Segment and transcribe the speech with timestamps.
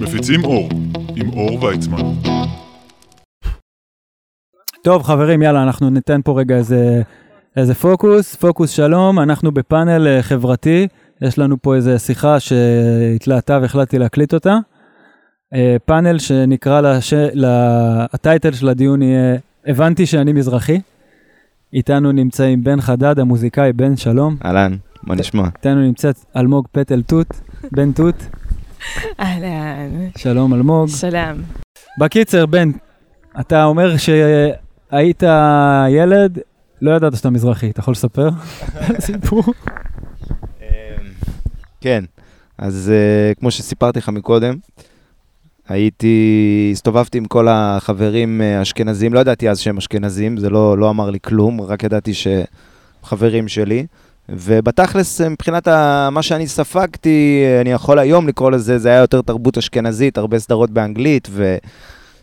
[0.00, 0.68] מפיצים אור,
[1.16, 2.02] עם אור ויצמן.
[4.84, 7.02] טוב, חברים, יאללה, אנחנו ניתן פה רגע איזה,
[7.56, 8.34] איזה פוקוס.
[8.34, 10.88] פוקוס שלום, אנחנו בפאנל אה, חברתי.
[11.22, 14.56] יש לנו פה איזה שיחה שהתלהטה והחלטתי להקליט אותה.
[15.54, 17.14] אה, פאנל שנקרא, לש...
[17.14, 18.06] לה...
[18.12, 20.80] הטייטל של הדיון יהיה הבנתי שאני מזרחי.
[21.72, 24.36] איתנו נמצאים בן חדד, המוזיקאי בן שלום.
[24.44, 25.44] אהלן, מה נשמע?
[25.56, 27.40] איתנו נמצאת אלמוג פטל תות,
[27.72, 28.14] בן תות.
[29.20, 30.08] אהלן.
[30.18, 30.88] שלום אלמוג.
[30.88, 31.42] שלום.
[31.98, 32.70] בקיצר, בן,
[33.40, 35.22] אתה אומר שהיית
[35.88, 36.38] ילד,
[36.82, 38.28] לא ידעת שאתה מזרחי, אתה יכול לספר?
[39.06, 39.42] סיפור.
[41.80, 42.04] כן,
[42.58, 44.54] אז uh, כמו שסיפרתי לך מקודם,
[45.68, 50.90] הייתי, הסתובבתי עם כל החברים uh, אשכנזים, לא ידעתי אז שהם אשכנזים, זה לא, לא
[50.90, 53.86] אמר לי כלום, רק ידעתי שחברים שלי.
[54.28, 59.58] ובתכלס, מבחינת ה, מה שאני ספגתי, אני יכול היום לקרוא לזה, זה היה יותר תרבות
[59.58, 61.28] אשכנזית, הרבה סדרות באנגלית,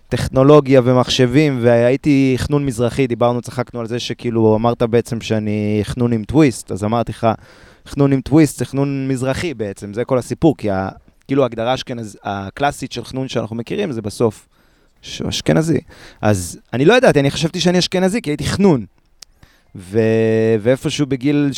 [0.07, 6.23] וטכנולוגיה ומחשבים, והייתי חנון מזרחי, דיברנו, צחקנו על זה שכאילו אמרת בעצם שאני חנון עם
[6.23, 7.27] טוויסט, אז אמרתי לך,
[7.87, 10.69] חנון עם טוויסט זה חנון מזרחי בעצם, זה כל הסיפור, כי
[11.29, 14.47] כאילו ההגדרה האשכנז, הקלאסית של חנון שאנחנו מכירים זה בסוף
[15.29, 15.79] אשכנזי.
[16.21, 18.85] אז אני לא ידעתי, אני חשבתי שאני אשכנזי כי הייתי חנון.
[19.75, 19.99] ו...
[20.59, 21.49] ואיפשהו בגיל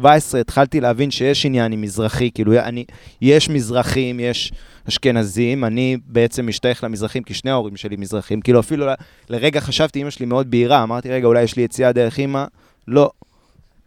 [0.00, 0.04] 16-17
[0.40, 2.84] התחלתי להבין שיש עניין עם מזרחי, כאילו אני,
[3.20, 4.52] יש מזרחים, יש
[4.88, 8.90] אשכנזים, אני בעצם משתייך למזרחים כי שני ההורים שלי מזרחים, כאילו אפילו ל...
[9.28, 12.44] לרגע חשבתי, אמא שלי מאוד בהירה, אמרתי, רגע, אולי יש לי יציאה דרך אמא?
[12.88, 13.10] לא.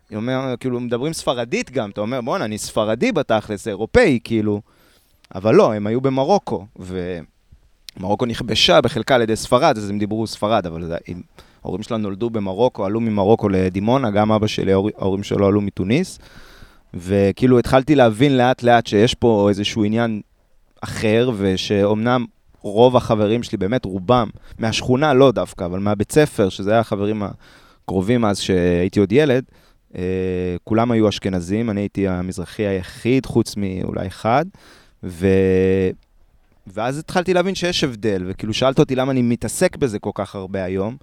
[0.10, 4.62] היא אומרת, כאילו, מדברים ספרדית גם, אתה אומר, בואנה, אני ספרדי בתכלס, אירופאי, כאילו.
[5.36, 6.66] אבל לא, הם היו במרוקו,
[8.00, 10.98] ומרוקו נכבשה בחלקה על ידי ספרד, אז הם דיברו ספרד, אבל זה...
[11.64, 16.20] ההורים שלנו נולדו במרוקו, עלו ממרוקו לדימונה, גם אבא שלי, ההורים שלו עלו מתוניס.
[16.94, 20.22] וכאילו התחלתי להבין לאט לאט שיש פה איזשהו עניין
[20.82, 22.26] אחר, ושאומנם
[22.62, 27.24] רוב החברים שלי, באמת רובם, מהשכונה לא דווקא, אבל מהבית ספר, שזה היה החברים
[27.84, 29.44] הקרובים אז שהייתי עוד ילד,
[29.96, 34.46] אה, כולם היו אשכנזים, אני הייתי המזרחי היחיד, חוץ מאולי אחד,
[35.04, 35.28] ו...
[36.68, 40.64] ואז התחלתי להבין שיש הבדל, וכאילו שאלת אותי למה אני מתעסק בזה כל כך הרבה
[40.64, 40.98] היום.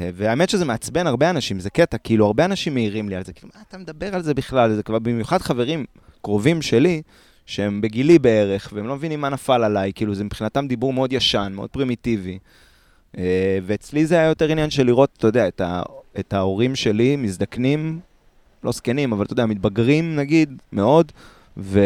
[0.00, 3.32] אה, והאמת שזה מעצבן הרבה אנשים, זה קטע, כאילו הרבה אנשים מעירים לי על זה,
[3.32, 4.74] כאילו, מה אתה מדבר על זה בכלל?
[4.74, 5.84] זה כבר במיוחד חברים
[6.22, 7.02] קרובים שלי,
[7.46, 11.52] שהם בגילי בערך, והם לא מבינים מה נפל עליי, כאילו זה מבחינתם דיבור מאוד ישן,
[11.54, 12.38] מאוד פרימיטיבי.
[13.18, 15.82] אה, ואצלי זה היה יותר עניין של לראות, אתה יודע, את, ה,
[16.18, 18.00] את ההורים שלי מזדקנים,
[18.64, 21.12] לא זקנים, אבל אתה יודע, מתבגרים נגיד, מאוד,
[21.56, 21.80] ו...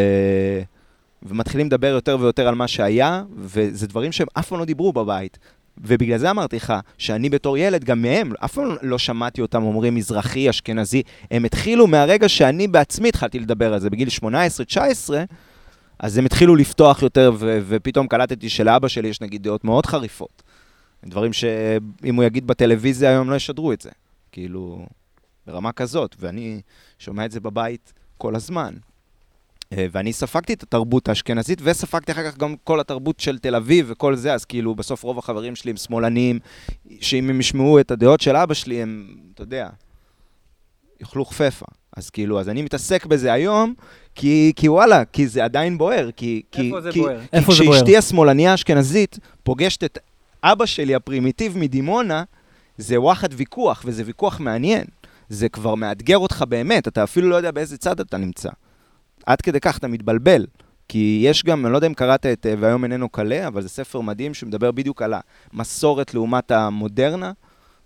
[1.23, 5.39] ומתחילים לדבר יותר ויותר על מה שהיה, וזה דברים שהם אף פעם לא דיברו בבית.
[5.77, 9.95] ובגלל זה אמרתי לך, שאני בתור ילד, גם מהם, אף פעם לא שמעתי אותם אומרים
[9.95, 11.03] מזרחי, אשכנזי.
[11.31, 15.09] הם התחילו מהרגע שאני בעצמי התחלתי לדבר על זה, בגיל 18-19,
[15.99, 20.43] אז הם התחילו לפתוח יותר, ו- ופתאום קלטתי שלאבא שלי יש נגיד דעות מאוד חריפות.
[21.05, 23.89] דברים שאם הוא יגיד בטלוויזיה היום לא ישדרו את זה.
[24.31, 24.85] כאילו,
[25.47, 26.61] ברמה כזאת, ואני
[26.99, 28.73] שומע את זה בבית כל הזמן.
[29.73, 33.85] אה, ואני ספגתי את התרבות האשכנזית, וספגתי אחר כך גם כל התרבות של תל אביב
[33.89, 36.39] וכל זה, אז כאילו בסוף רוב החברים שלי הם שמאלנים,
[37.01, 39.69] שאם הם ישמעו את הדעות של אבא שלי, הם, אתה יודע,
[41.01, 41.65] יאכלו חפפה.
[41.97, 43.73] אז כאילו, אז אני מתעסק בזה היום,
[44.15, 46.09] כי, כי וואלה, כי זה עדיין בוער.
[46.11, 47.19] כי, איפה כי, זה כי, בוער?
[47.19, 47.75] כי איפה זה בוער?
[47.75, 49.97] כשאשתי השמאלניה האשכנזית פוגשת את
[50.43, 52.23] אבא שלי הפרימיטיב מדימונה,
[52.77, 54.85] זה וואחד ויכוח, וזה ויכוח מעניין.
[55.29, 58.49] זה כבר מאתגר אותך באמת, אתה אפילו לא יודע באיזה צד אתה נמצא.
[59.27, 60.45] עד כדי כך אתה מתבלבל.
[60.87, 63.69] כי יש גם, אני לא יודע אם קראת את אה, "והיום איננו קלה", אבל זה
[63.69, 65.13] ספר מדהים שמדבר בדיוק על
[65.53, 67.31] המסורת לעומת המודרנה,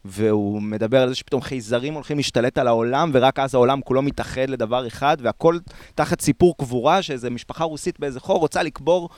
[0.06, 4.50] והוא מדבר על זה שפתאום חייזרים הולכים להשתלט על העולם, ורק אז העולם כולו מתאחד
[4.50, 5.58] לדבר אחד, והכל
[5.96, 9.10] תחת סיפור קבורה, שאיזו משפחה רוסית באיזה חור רוצה לקבור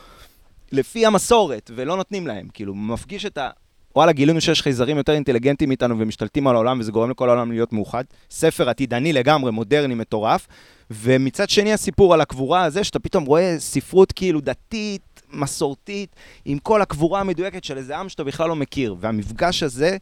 [0.71, 2.47] לפי המסורת, ולא נותנים להם.
[2.53, 3.49] כאילו, מפגיש את ה...
[3.95, 7.73] וואלה, גילינו שיש חייזרים יותר אינטליגנטים מאיתנו ומשתלטים על העולם, וזה גורם לכל העולם להיות
[7.73, 8.03] מאוחד.
[8.31, 10.47] ספר עתידני לגמרי, מודרני, מטורף.
[10.93, 16.81] ומצד שני, הסיפור על הקבורה הזה, שאתה פתאום רואה ספרות כאילו דתית, מסורתית, עם כל
[16.81, 18.95] הקבורה המדויקת של איזה עם שאתה בכלל לא מכיר.
[18.99, 19.97] והמפגש הזה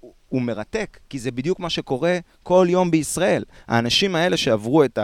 [0.00, 3.44] הוא- מרתק, כי זה בדיוק מה שקורה כל יום בישראל.
[3.68, 4.98] האנשים האלה שעברו את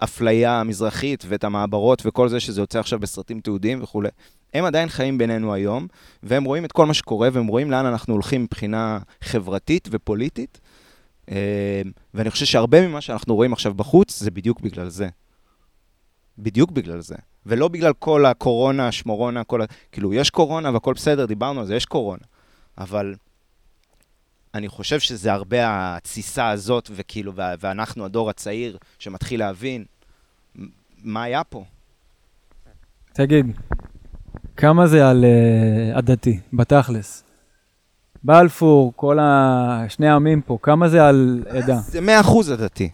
[0.00, 4.08] האפליה המזרחית ואת המעברות וכל זה שזה יוצא עכשיו בסרטים תיעודיים וכולי,
[4.54, 5.86] הם עדיין חיים בינינו היום,
[6.22, 10.60] והם רואים את כל מה שקורה, והם רואים לאן אנחנו הולכים מבחינה חברתית ופוליטית.
[11.30, 11.82] אה,
[12.14, 15.08] ואני חושב שהרבה ממה שאנחנו רואים עכשיו בחוץ, זה בדיוק בגלל זה.
[16.38, 17.16] בדיוק בגלל זה.
[17.46, 19.64] ולא בגלל כל הקורונה, השמורונה, כל ה...
[19.92, 22.22] כאילו, יש קורונה והכל בסדר, דיברנו על זה, יש קורונה.
[22.78, 23.14] אבל
[24.54, 29.84] אני חושב שזה הרבה התסיסה הזאת, וכאילו, ואנחנו הדור הצעיר שמתחיל להבין
[31.04, 31.64] מה היה פה.
[33.12, 33.46] תגיד,
[34.56, 37.27] כמה זה על uh, הדתי, בתכלס?
[38.28, 39.84] בלפור, כל ה...
[39.88, 41.76] שני העמים פה, כמה זה על עדה?
[41.76, 42.88] זה מאה אחוז הדתי.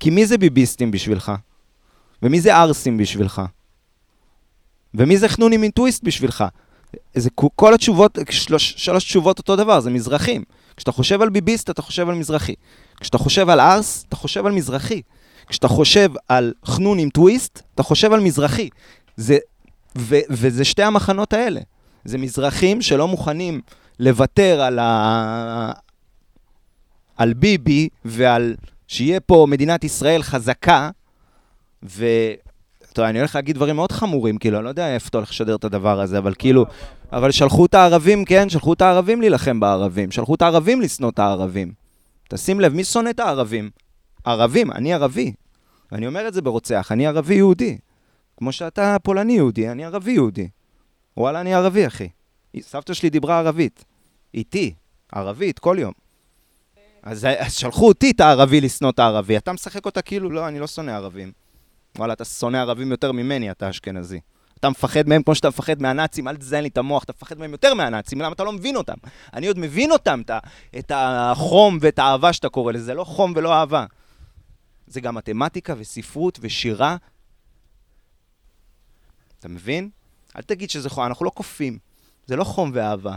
[0.00, 1.32] כי מי זה ביביסטים בשבילך?
[2.22, 3.42] ומי זה ערסים בשבילך?
[4.94, 6.44] ומי זה חנונים אינטואיסט בשבילך?
[7.14, 10.42] זה כל התשובות, שלוש, שלוש תשובות אותו דבר, זה מזרחים.
[10.76, 12.54] כשאתה חושב על ביביסט, אתה חושב על מזרחי.
[13.00, 15.02] כשאתה חושב על ערס, אתה חושב על מזרחי.
[15.48, 18.68] כשאתה חושב על חנון עם טוויסט, אתה חושב על מזרחי.
[19.16, 19.38] זה,
[19.98, 21.60] ו, וזה שתי המחנות האלה.
[22.04, 23.60] זה מזרחים שלא מוכנים
[23.98, 25.72] לוותר על, ה,
[27.16, 28.54] על ביבי ועל
[28.88, 30.90] שיהיה פה מדינת ישראל חזקה,
[31.82, 32.06] ו...
[32.98, 35.54] יודע, אני הולך להגיד דברים מאוד חמורים, כאילו, אני לא יודע איפה אתה הולך לשדר
[35.54, 36.66] את הדבר הזה, אבל כאילו,
[37.12, 41.18] אבל שלחו את הערבים, כן, שלחו את הערבים להילחם בערבים, שלחו את הערבים לשנוא את
[41.18, 41.72] הערבים.
[42.28, 43.70] תשים לב, מי שונא את הערבים?
[44.24, 45.32] ערבים, אני ערבי.
[45.92, 47.78] ואני אומר את זה ברוצח, אני ערבי יהודי.
[48.36, 50.48] כמו שאתה פולני יהודי, אני ערבי יהודי.
[51.16, 52.08] וואלה, אני ערבי, אחי.
[52.62, 53.84] סבתא שלי דיברה ערבית.
[54.34, 54.74] איתי,
[55.12, 55.92] ערבית, כל יום.
[57.02, 59.36] אז, אז שלחו אותי, את הערבי, לשנוא את הערבי.
[59.36, 61.32] אתה משחק אותה כאילו, לא, אני לא שונא ערבים.
[61.98, 64.20] וואלה, אתה שונא ערבים יותר ממני, אתה אשכנזי.
[64.58, 67.52] אתה מפחד מהם כמו שאתה מפחד מהנאצים, אל תזיין לי את המוח, אתה מפחד מהם
[67.52, 68.94] יותר מהנאצים, למה אתה לא מבין אותם?
[69.34, 70.30] אני עוד מבין אותם, את,
[70.78, 73.86] את החום ואת האהבה שאתה קורא לזה, זה לא חום ולא אהבה.
[74.86, 76.96] זה גם מתמטיקה וספרות ושירה.
[79.38, 79.90] אתה מבין?
[80.36, 81.78] אל תגיד שזה חום, אנחנו לא קופים.
[82.26, 83.16] זה לא חום ואהבה.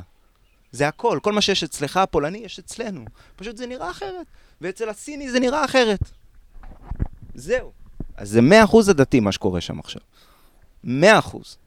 [0.71, 3.05] זה הכל, כל מה שיש אצלך הפולני יש אצלנו.
[3.35, 4.27] פשוט זה נראה אחרת.
[4.61, 5.99] ואצל הסיני זה נראה אחרת.
[7.35, 7.71] זהו.
[8.17, 10.01] אז זה מאה אחוז הדתי מה שקורה שם עכשיו.
[10.83, 11.57] מאה אחוז.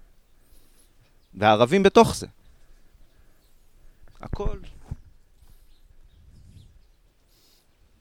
[1.35, 2.27] והערבים בתוך זה.
[4.21, 4.59] הכל.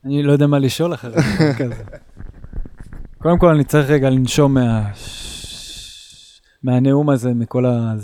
[0.04, 1.22] אני לא יודע מה לשאול אחרי
[1.58, 1.84] כזה.
[3.18, 4.92] קודם כל, אני צריך רגע לנשום מה...
[6.62, 7.94] מהנאום הזה, מכל ה...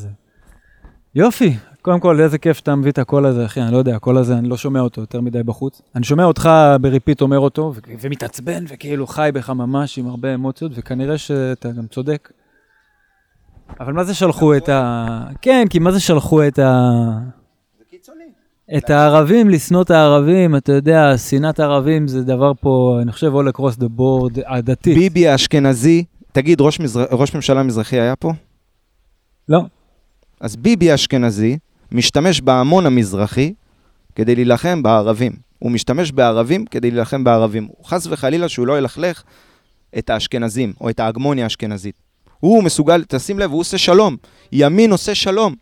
[1.18, 4.18] יופי, קודם כל, איזה כיף שאתה מביא את הקול הזה, אחי, אני לא יודע, הקול
[4.18, 5.82] הזה, אני לא שומע אותו יותר מדי בחוץ.
[5.94, 6.50] אני שומע אותך
[6.80, 11.72] ב repeat אומר אותו, ו- ומתעצבן, וכאילו חי בך ממש עם הרבה אמוציות, וכנראה שאתה
[11.72, 12.32] גם צודק.
[13.80, 15.06] אבל מה זה שלחו את ה...
[15.42, 16.90] כן, כי מה זה שלחו את ה...
[18.78, 23.52] את הערבים, לשנוא את הערבים, אתה יודע, שנאת ערבים זה דבר פה, אני חושב, all
[23.56, 24.98] across the board, הדתית.
[24.98, 27.04] ביבי האשכנזי, תגיד, ראש, מזר...
[27.10, 28.32] ראש ממשלה מזרחי היה פה?
[29.48, 29.60] לא.
[30.40, 31.58] אז ביבי האשכנזי
[31.92, 33.52] משתמש בהמון המזרחי
[34.14, 35.32] כדי להילחם בערבים.
[35.58, 37.68] הוא משתמש בערבים כדי להילחם בערבים.
[37.84, 39.22] חס וחלילה שהוא לא ילכלך
[39.98, 41.94] את האשכנזים, או את ההגמוניה האשכנזית.
[42.40, 44.16] הוא מסוגל, תשים לב, הוא עושה שלום.
[44.52, 45.54] ימין עושה שלום.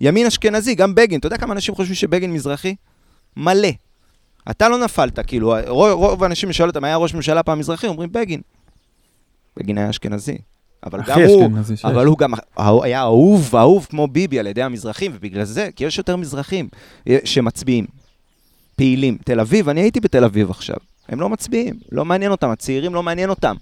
[0.00, 1.18] ימין אשכנזי, גם בגין.
[1.18, 2.74] אתה יודע כמה אנשים חושבים שבגין מזרחי?
[3.36, 3.68] מלא.
[4.50, 7.86] אתה לא נפלת, כאילו, רוב האנשים שואלים אותם, היה ראש ממשלה פעם מזרחי?
[7.86, 8.40] אומרים בגין.
[9.56, 10.38] בגין היה אשכנזי.
[10.86, 11.48] אבל גם הוא.
[11.84, 12.32] אבל הוא גם
[12.82, 16.68] היה אהוב, אהוב כמו ביבי על ידי המזרחים, ובגלל זה, כי יש יותר מזרחים
[17.08, 17.86] אה, שמצביעים,
[18.76, 19.18] פעילים.
[19.24, 20.76] תל אביב, אני הייתי בתל אביב עכשיו,
[21.08, 23.56] הם לא מצביעים, לא מעניין אותם, הצעירים לא מעניין אותם.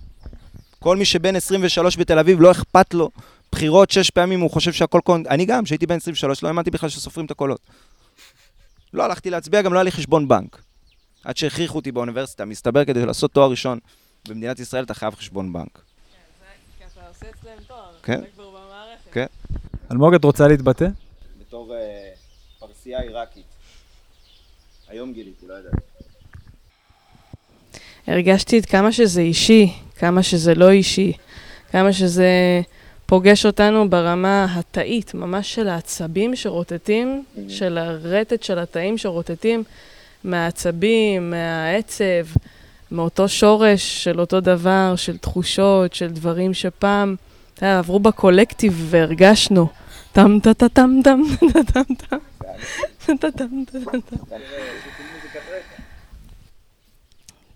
[0.79, 3.11] כל מי שבן 23 בתל אביב, לא אכפת לו.
[3.53, 5.27] בחירות שש פעמים, הוא חושב שהכל קונג...
[5.27, 7.61] אני גם, כשהייתי בן 23, לא האמנתי בכלל שסופרים את הקולות.
[8.95, 10.63] לא הלכתי להצביע, גם לא היה לי חשבון בנק.
[11.25, 13.79] עד שהכריחו אותי באוניברסיטה, מסתבר כדי לעשות תואר ראשון
[14.29, 15.83] במדינת ישראל, אתה חייב חשבון בנק.
[17.21, 18.21] כי אתה עושה אצלם תואר, כן.
[18.21, 19.13] זה כבר במערכת.
[19.13, 19.27] כן.
[19.93, 20.89] אלמוג, את רוצה להתבטא?
[21.41, 21.75] בתור
[22.59, 23.45] פרסייה עיראקית.
[24.89, 25.77] היום גיליתי, לא ידעתי.
[28.07, 31.13] הרגשתי את כמה שזה אישי, כמה שזה לא אישי,
[31.73, 32.61] כמה שזה
[33.07, 39.65] פוגש אותנו ברמה התאית, ממש של העצבים שרוטטים, של הרטט של התאים שרוטטים
[40.25, 42.27] מהעצבים, מהעצב,
[42.93, 47.17] מאותו שורש של אותו דבר, של תחושות, של דברים שפעם,
[47.55, 49.67] אתה יודע, עברו בקולקטיב והרגשנו.
[50.13, 51.21] טם טה טה טם טם
[51.53, 52.17] טה טם טה.
[53.17, 53.65] טה טם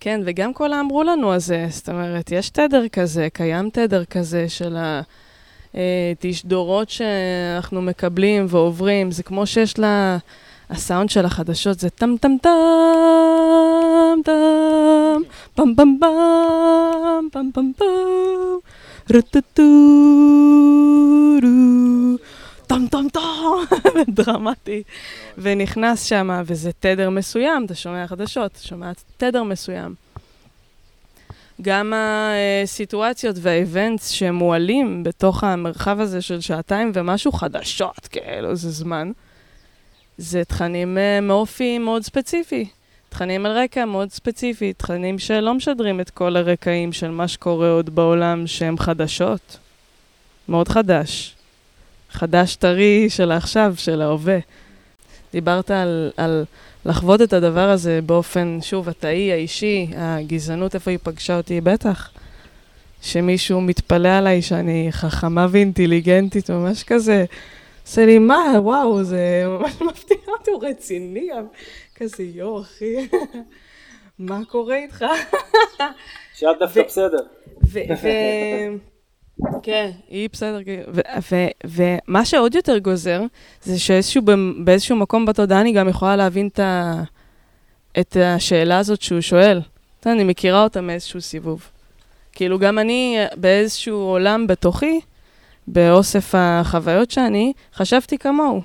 [0.00, 4.76] כן, וגם כל האמרו לנו הזה, זאת אומרת, יש תדר כזה, קיים תדר כזה של
[5.74, 10.18] התשדורות שאנחנו מקבלים ועוברים, זה כמו שיש לה,
[10.72, 12.50] הסאונד של החדשות זה טם טם טם
[14.24, 15.22] טם,
[15.54, 17.86] פם פם פם, פם פם פם,
[19.10, 19.62] רטטו
[22.66, 23.20] טם טם טם,
[24.16, 24.82] דרמטי.
[25.38, 29.94] ונכנס שם, וזה תדר מסוים, אתה שומע חדשות, אתה שומע תדר מסוים.
[31.62, 39.12] גם הסיטואציות והאיבנטס שמועלים בתוך המרחב הזה של שעתיים ומשהו חדשות, כאילו, זה זמן.
[40.22, 42.68] זה תכנים אה, מאופי מאוד ספציפי.
[43.08, 47.94] תכנים על רקע מאוד ספציפי, תכנים שלא משדרים את כל הרקעים של מה שקורה עוד
[47.94, 49.58] בעולם שהם חדשות.
[50.48, 51.34] מאוד חדש.
[52.10, 54.38] חדש טרי של העכשיו, של ההווה.
[55.32, 56.44] דיברת על, על
[56.84, 61.60] לחוות את הדבר הזה באופן, שוב, התאי, האישי, הגזענות, איפה היא פגשה אותי?
[61.60, 62.10] בטח.
[63.02, 67.24] שמישהו מתפלא עליי שאני חכמה ואינטליגנטית, ממש כזה,
[67.82, 71.28] עושה לי, מה, וואו, זה ממש מפתיע אותי, הוא רציני,
[71.94, 73.08] כזה, יואו, אחי,
[74.18, 75.04] מה קורה איתך?
[76.38, 77.18] שאת דווקא בסדר.
[79.62, 80.58] כן, היא בסדר.
[81.64, 83.22] ומה שעוד יותר גוזר,
[83.62, 86.48] זה שבאיזשהו מקום בתודעה אני גם יכולה להבין
[87.98, 89.60] את השאלה הזאת שהוא שואל.
[90.06, 91.68] אני מכירה אותה מאיזשהו סיבוב.
[92.32, 95.00] כאילו, גם אני באיזשהו עולם בתוכי,
[95.66, 98.60] באוסף החוויות שאני, חשבתי כמוהו.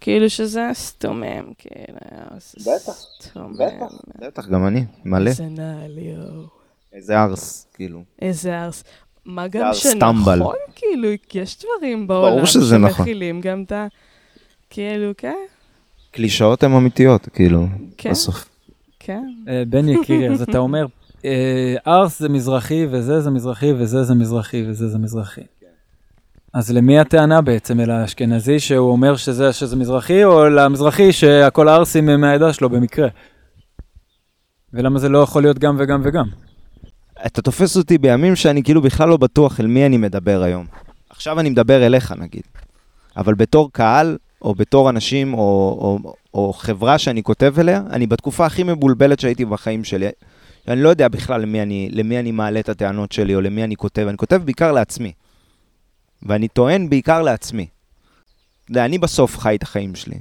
[0.00, 1.98] כאילו שזה סתומם, כאילו,
[2.60, 3.06] בטח,
[3.36, 5.28] בטח, בטח, גם אני, מלא.
[5.28, 6.42] איזה נעל, יואו.
[6.92, 8.02] איזה ארס, כאילו.
[8.22, 8.84] איזה ארס.
[9.24, 12.62] מה גם שנכון, כאילו, יש דברים בעולם נכון.
[12.62, 13.86] שמכילים גם את ה...
[14.70, 15.36] כאילו, כן.
[16.10, 17.66] קלישאות הן אמיתיות, כאילו,
[17.96, 18.10] כן.
[18.10, 18.48] בסוף.
[18.98, 19.28] כן.
[19.48, 20.86] אה, בני יקירי, אז אתה אומר,
[21.24, 25.40] אה, ארס זה מזרחי, וזה זה מזרחי, וזה זה מזרחי, וזה זה מזרחי.
[26.56, 27.80] אז למי הטענה בעצם?
[27.80, 33.08] אל האשכנזי שהוא אומר שזה, שזה מזרחי, או למזרחי שהכל ערסים מהעדה שלו במקרה?
[34.72, 36.24] ולמה זה לא יכול להיות גם וגם וגם?
[37.26, 40.66] אתה תופס אותי בימים שאני כאילו בכלל לא בטוח אל מי אני מדבר היום.
[41.10, 42.42] עכשיו אני מדבר אליך נגיד.
[43.16, 45.38] אבל בתור קהל, או בתור אנשים, או,
[45.80, 50.08] או, או חברה שאני כותב אליה, אני בתקופה הכי מבולבלת שהייתי בחיים שלי.
[50.68, 53.76] אני לא יודע בכלל למי אני, למי אני מעלה את הטענות שלי, או למי אני
[53.76, 54.06] כותב.
[54.08, 55.12] אני כותב בעיקר לעצמי.
[56.22, 57.66] ואני טוען בעיקר לעצמי.
[58.76, 60.18] אני בסוף חי את החיים שלי.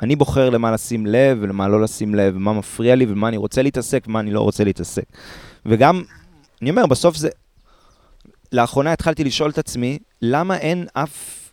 [0.00, 3.62] אני בוחר למה לשים לב ולמה לא לשים לב, ומה מפריע לי ומה אני רוצה
[3.62, 5.04] להתעסק ומה אני לא רוצה להתעסק.
[5.66, 6.02] וגם,
[6.62, 7.28] אני אומר, בסוף זה...
[8.52, 11.50] לאחרונה התחלתי לשאול את עצמי, למה אין אף,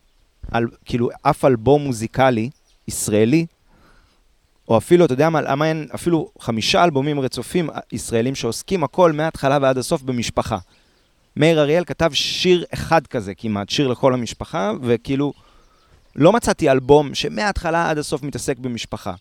[0.56, 2.50] אל, כאילו, אף אלבום מוזיקלי
[2.88, 3.46] ישראלי,
[4.68, 9.58] או אפילו, אתה יודע מה, למה אין אפילו חמישה אלבומים רצופים ישראלים שעוסקים הכל מההתחלה
[9.62, 10.58] ועד הסוף במשפחה.
[11.40, 15.34] מאיר אריאל כתב שיר אחד כזה כמעט, שיר לכל המשפחה, וכאילו,
[16.16, 19.14] לא מצאתי אלבום שמההתחלה עד הסוף מתעסק במשפחה.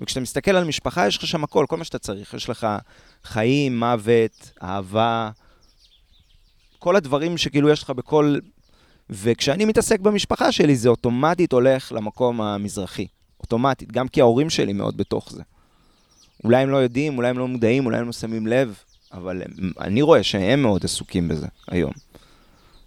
[0.00, 2.34] וכשאתה מסתכל על משפחה, יש לך שם הכל, כל מה שאתה צריך.
[2.34, 2.66] יש לך
[3.24, 5.30] חיים, מוות, אהבה,
[6.78, 8.38] כל הדברים שכאילו יש לך בכל...
[9.10, 13.06] וכשאני מתעסק במשפחה שלי, זה אוטומטית הולך למקום המזרחי.
[13.40, 15.42] אוטומטית, גם כי ההורים שלי מאוד בתוך זה.
[16.44, 18.78] אולי הם לא יודעים, אולי הם לא מודעים, אולי הם לא שמים לב,
[19.14, 19.42] אבל
[19.80, 21.92] אני רואה שהם מאוד עסוקים בזה היום.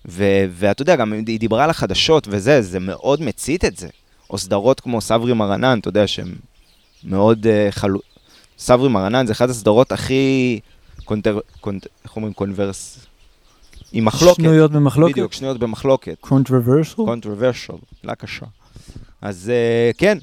[0.06, 3.88] ואתה יודע, גם היא דיברה על החדשות וזה, זה מאוד מצית את זה.
[4.30, 6.36] או סדרות כמו סברי מרנן, אתה יודע, שהן
[7.04, 8.00] מאוד uh, חלו...
[8.58, 10.60] סברי מרנן זה אחת הסדרות הכי...
[11.06, 11.40] contr...
[11.62, 11.88] cont...
[12.04, 12.34] איך אומרים?
[12.34, 13.06] convers...
[13.92, 14.42] עם מחלוקת.
[14.42, 15.14] שנויות במחלוקת?
[15.14, 16.18] בדיוק, שנויות במחלוקת.
[16.20, 16.96] controversial?
[16.96, 18.46] controversial, מילה קשה.
[19.22, 19.52] אז
[19.94, 20.18] uh, כן,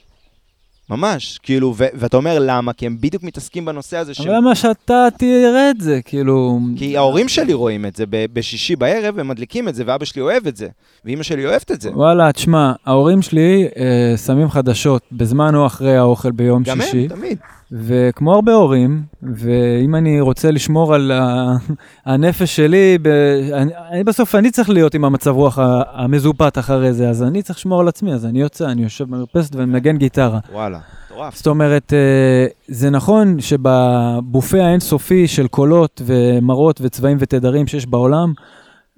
[0.90, 2.72] ממש, כאילו, ו- ואתה אומר למה?
[2.72, 6.60] כי הם בדיוק מתעסקים בנושא הזה אבל למה שאתה תראה את זה, כאילו...
[6.76, 10.22] כי ההורים שלי רואים את זה ב- בשישי בערב, הם מדליקים את זה, ואבא שלי
[10.22, 10.68] אוהב את זה,
[11.04, 11.90] ואימא שלי אוהבת את זה.
[11.94, 17.06] וואלה, תשמע, ההורים שלי אה, שמים חדשות בזמן או אחרי האוכל ביום גם שישי.
[17.06, 17.38] גם הם, תמיד.
[17.72, 21.12] וכמו הרבה הורים, ואם אני רוצה לשמור על
[22.06, 23.08] הנפש שלי, ב...
[23.52, 25.58] אני, אני בסוף, אני צריך להיות עם המצב רוח
[25.92, 29.56] המזופת אחרי זה, אז אני צריך לשמור על עצמי, אז אני יוצא, אני יושב במרפסת
[29.56, 30.38] ומנגן גיטרה.
[30.52, 30.78] וואלה,
[31.14, 31.36] מטורף.
[31.36, 38.32] זאת אומרת, אה, זה נכון שבבופה האינסופי של קולות ומראות וצבעים ותדרים שיש בעולם,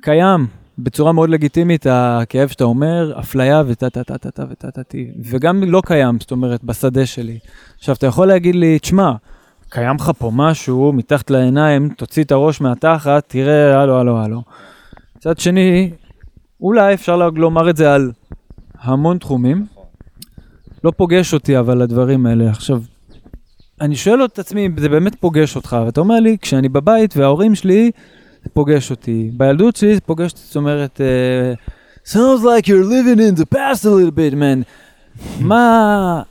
[0.02, 0.46] קיים
[0.78, 5.10] בצורה מאוד לגיטימית הכאב שאתה אומר, אפליה וטה טה טה טה טה וטה טה טי,
[5.24, 7.38] וגם לא קיים, זאת אומרת, בשדה שלי.
[7.78, 9.12] עכשיו, אתה יכול להגיד לי, תשמע,
[9.68, 14.42] קיים לך פה משהו מתחת לעיניים, תוציא את הראש מהתחת, תראה, הלו, הלו, הלו.
[15.16, 15.90] מצד שני,
[16.60, 18.12] אולי אפשר לומר את זה על
[18.80, 19.66] המון תחומים.
[20.84, 22.50] לא פוגש אותי אבל הדברים האלה.
[22.50, 22.82] עכשיו,
[23.80, 27.54] אני שואל את עצמי אם זה באמת פוגש אותך, ואתה אומר לי, כשאני בבית וההורים
[27.54, 27.90] שלי,
[28.52, 29.30] פוגש אותי.
[29.32, 33.84] בילדות שלי זה פוגש אותי, זאת אומרת, uh, sounds like you're living in the past
[33.84, 34.62] a little bit, man.
[35.40, 36.22] מה,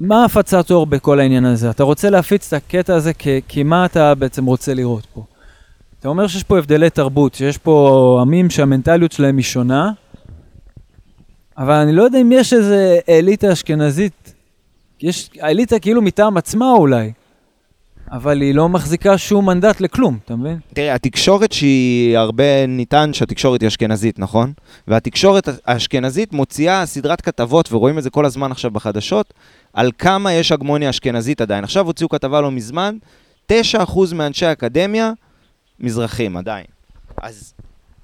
[0.00, 1.70] מה הפצת אור בכל העניין הזה?
[1.70, 5.24] אתה רוצה להפיץ את הקטע הזה, כי, כי מה אתה בעצם רוצה לראות פה?
[6.00, 9.90] אתה אומר שיש פה הבדלי תרבות, שיש פה עמים שהמנטליות שלהם היא שונה,
[11.58, 14.34] אבל אני לא יודע אם יש איזה אליטה אשכנזית,
[15.00, 17.12] יש אליטה כאילו מטעם עצמה אולי,
[18.12, 20.58] אבל היא לא מחזיקה שום מנדט לכלום, אתה מבין?
[20.74, 24.52] תראה, התקשורת שהיא הרבה ניתן שהתקשורת היא אשכנזית, נכון?
[24.88, 29.34] והתקשורת האשכנזית מוציאה סדרת כתבות, ורואים את זה כל הזמן עכשיו בחדשות,
[29.72, 31.64] על כמה יש הגמוניה אשכנזית עדיין.
[31.64, 32.96] עכשיו הוציאו כתבה לא מזמן,
[33.52, 33.54] 9%
[34.14, 35.12] מאנשי האקדמיה
[35.80, 36.66] מזרחים עדיין.
[37.22, 37.54] אז,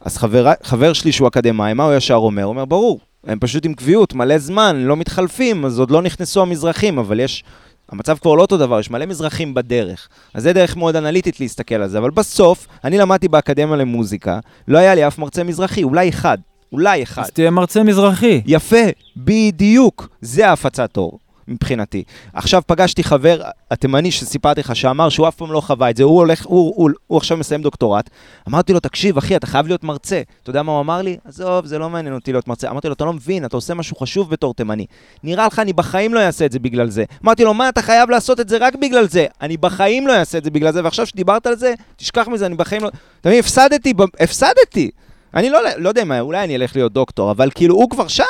[0.01, 2.43] אז חבר, חבר שלי שהוא אקדמאי, מה הוא ישר אומר?
[2.43, 6.43] הוא אומר, ברור, הם פשוט עם קביעות, מלא זמן, לא מתחלפים, אז עוד לא נכנסו
[6.43, 7.45] המזרחים, אבל יש...
[7.93, 10.09] המצב כבר לא אותו דבר, יש מלא מזרחים בדרך.
[10.35, 14.79] אז זה דרך מאוד אנליטית להסתכל על זה, אבל בסוף, אני למדתי באקדמיה למוזיקה, לא
[14.79, 16.39] היה לי אף מרצה מזרחי, אולי אחד.
[16.73, 17.23] אולי אחד.
[17.23, 18.43] אז תהיה מרצה מזרחי.
[18.47, 18.77] יפה,
[19.17, 20.09] בדיוק.
[20.21, 21.19] זה ההפצת אור.
[21.49, 22.05] מבחינתי.
[22.33, 26.17] עכשיו פגשתי חבר התימני שסיפרתי לך, שאמר שהוא אף פעם לא חווה את זה, הוא
[26.17, 28.11] הולך, הוא, הוא, הוא, הוא עכשיו מסיים דוקטורט.
[28.49, 30.23] אמרתי לו, תקשיב, אחי, אתה חייב להיות מרצה.
[30.43, 31.17] אתה יודע מה הוא אמר לי?
[31.25, 32.71] עזוב, זה לא מעניין אותי להיות מרצה.
[32.71, 34.87] אמרתי לו, אתה לא מבין, אתה עושה משהו חשוב בתור תימני.
[35.23, 37.05] נראה לך, אני בחיים לא אעשה את זה בגלל זה.
[37.25, 39.27] אמרתי לו, מה, אתה חייב לעשות את זה רק בגלל זה.
[39.41, 42.55] אני בחיים לא אעשה את זה בגלל זה, ועכשיו שדיברת על זה, תשכח מזה, אני
[42.55, 42.91] בחיים לא...
[43.21, 44.91] אתה מבין, הפסדתי, הפסדתי.
[45.35, 48.25] אני לא, לא יודע מה, אולי אני אלך להיות דוקטור, אבל כאילו, הוא כבר שם.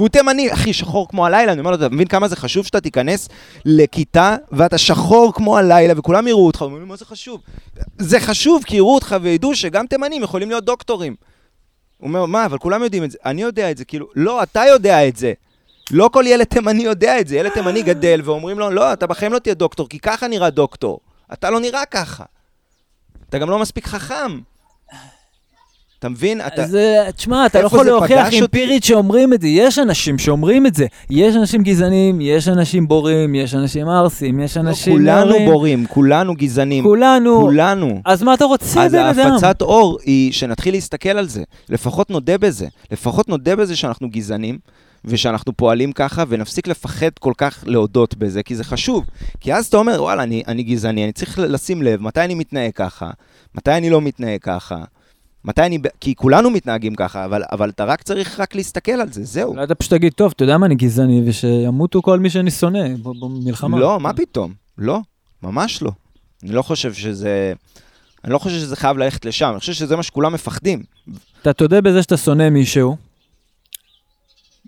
[0.00, 2.80] והוא תימני, אחי, שחור כמו הלילה, אני אומר לו, אתה מבין כמה זה חשוב שאתה
[2.80, 3.28] תיכנס
[3.64, 7.40] לכיתה ואתה שחור כמו הלילה וכולם יראו אותך, אומרים לי, מה זה חשוב?
[7.98, 11.16] זה חשוב כי יראו אותך וידעו שגם תימנים יכולים להיות דוקטורים.
[11.98, 13.18] הוא אומר, מה, אבל כולם יודעים את זה.
[13.24, 15.32] אני יודע את זה, כאילו, לא, אתה יודע את זה.
[15.90, 17.36] לא כל ילד תימני יודע את זה.
[17.36, 21.00] ילד תימני גדל ואומרים לו, לא, אתה בחיים לא תהיה דוקטור, כי ככה נראה דוקטור.
[21.32, 22.24] אתה לא נראה ככה.
[23.28, 24.40] אתה גם לא מספיק חכם.
[26.00, 26.40] אתה מבין?
[26.40, 26.62] אתה...
[26.62, 28.28] אז אה, תשמע, אתה לא יכול להוכיח?
[28.42, 29.48] אמפירית שאומרים את זה.
[29.48, 30.86] יש אנשים שאומרים את זה.
[31.10, 34.92] יש אנשים גזענים, יש אנשים בורים, יש אנשים ערסים, יש לא, אנשים...
[34.92, 35.50] כולנו נערים.
[35.50, 36.84] בורים, כולנו גזענים.
[36.84, 37.40] כולנו.
[37.40, 38.00] כולנו.
[38.04, 39.32] אז מה אתה רוצה, אז בן אדם?
[39.32, 41.42] ההפצת אור היא שנתחיל להסתכל על זה.
[41.68, 42.66] לפחות נודה בזה.
[42.90, 44.58] לפחות נודה בזה שאנחנו גזענים,
[45.04, 49.04] ושאנחנו פועלים ככה, ונפסיק לפחד כל כך להודות בזה, כי זה חשוב.
[49.40, 52.72] כי אז אתה אומר, וואלה, אני, אני גזעני, אני צריך לשים לב מתי אני מתנהג
[52.74, 53.10] ככה,
[53.54, 54.76] מתי אני לא מתנהג ככה.
[55.44, 55.78] מתי אני...
[56.00, 59.50] כי כולנו מתנהגים ככה, אבל, אבל אתה רק צריך רק להסתכל על זה, זהו.
[59.50, 62.96] אולי אתה פשוט תגיד, טוב, אתה יודע מה, אני גזעני, ושימותו כל מי שאני שונא
[63.02, 63.78] במלחמה.
[63.78, 64.52] לא, מה פתאום?
[64.78, 65.00] לא,
[65.42, 65.90] ממש לא.
[66.42, 67.52] אני לא חושב שזה...
[68.24, 70.82] אני לא חושב שזה חייב ללכת לשם, אני חושב שזה מה שכולם מפחדים.
[71.42, 72.96] אתה תודה בזה שאתה שונא מישהו,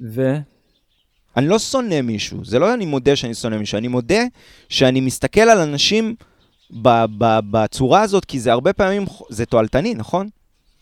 [0.02, 0.36] ו...
[1.36, 4.22] אני לא שונא מישהו, זה לא אני מודה שאני שונא מישהו, אני מודה
[4.68, 6.14] שאני מסתכל על אנשים
[6.70, 10.28] ב- ב- בצורה הזאת, כי זה הרבה פעמים, זה תועלתני, נכון?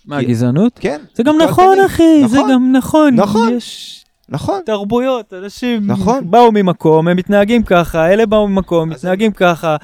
[0.07, 0.73] מה, כי- גזענות?
[0.81, 1.01] כן.
[1.15, 1.39] זה גם.
[1.49, 2.51] נכון, אחי, זה נכון.
[2.53, 3.15] גם נכון.
[3.15, 3.55] נכון.
[3.57, 4.61] יש נכון.
[4.67, 6.31] תרבויות, אנשים נכון.
[6.31, 9.77] באו ממקום, הם מתנהגים ככה, אלה באו ממקום, מתנהגים ככה.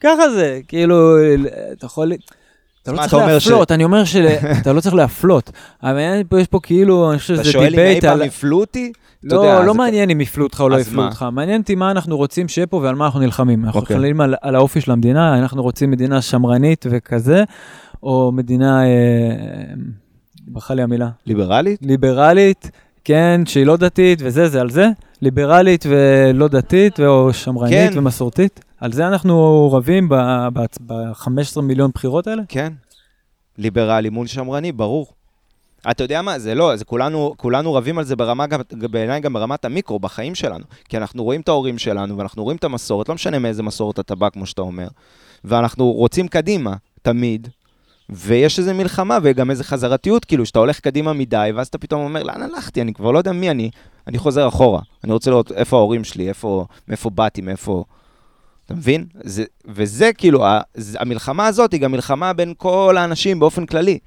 [0.00, 1.16] ככה זה, כאילו,
[1.72, 2.12] אתה יכול...
[2.82, 5.50] אתה לא אתה צריך אומר ש- להפלות, אני אומר שאתה לא צריך להפלות.
[5.82, 6.00] אבל
[6.40, 8.22] יש פה כאילו, אני חושב אתה שזה שואל אם אי דיבייט פעם על...
[8.22, 8.92] הפלו אותי?
[9.26, 11.04] אתה לא, זה- לא מעניין אם יפלו אותך או לא מה?
[11.06, 13.64] אותך, מעניין אותי מה אנחנו רוצים שיהיה פה ועל מה אנחנו נלחמים.
[13.64, 13.96] אנחנו אוקיי.
[13.96, 17.44] נלחמים על, על האופי של המדינה, אנחנו רוצים מדינה שמרנית וכזה,
[18.04, 19.74] או מדינה, אה,
[20.46, 21.80] ברכה לי המילה, ליברלית?
[21.82, 22.70] ליברלית,
[23.04, 24.88] כן, שהיא לא דתית וזה, זה על זה,
[25.22, 27.98] ליברלית ולא דתית, או שמרנית כן.
[27.98, 28.64] ומסורתית.
[28.78, 32.42] על זה אנחנו רבים ב-15 מיליון בחירות האלה?
[32.48, 32.72] כן.
[33.58, 35.06] ליברלי מול שמרני, ברור.
[35.90, 39.32] אתה יודע מה, זה לא, זה כולנו, כולנו רבים על זה ברמה, גם, בעיניי גם
[39.32, 40.64] ברמת המיקרו, בחיים שלנו.
[40.88, 44.14] כי אנחנו רואים את ההורים שלנו, ואנחנו רואים את המסורת, לא משנה מאיזה מסורת אתה
[44.14, 44.88] בא, כמו שאתה אומר.
[45.44, 47.48] ואנחנו רוצים קדימה, תמיד.
[48.10, 52.22] ויש איזו מלחמה וגם איזו חזרתיות, כאילו, שאתה הולך קדימה מדי, ואז אתה פתאום אומר,
[52.22, 52.80] לאן הלכתי?
[52.80, 53.70] אני כבר לא יודע מי אני.
[54.06, 54.80] אני חוזר אחורה.
[55.04, 57.84] אני רוצה לראות איפה ההורים שלי, איפה, מאיפה באתי, מאיפה...
[58.66, 59.06] אתה מבין?
[59.24, 63.98] זה, וזה כאילו, ה, זה, המלחמה הזאת היא גם מלחמה בין כל האנשים באופן כללי.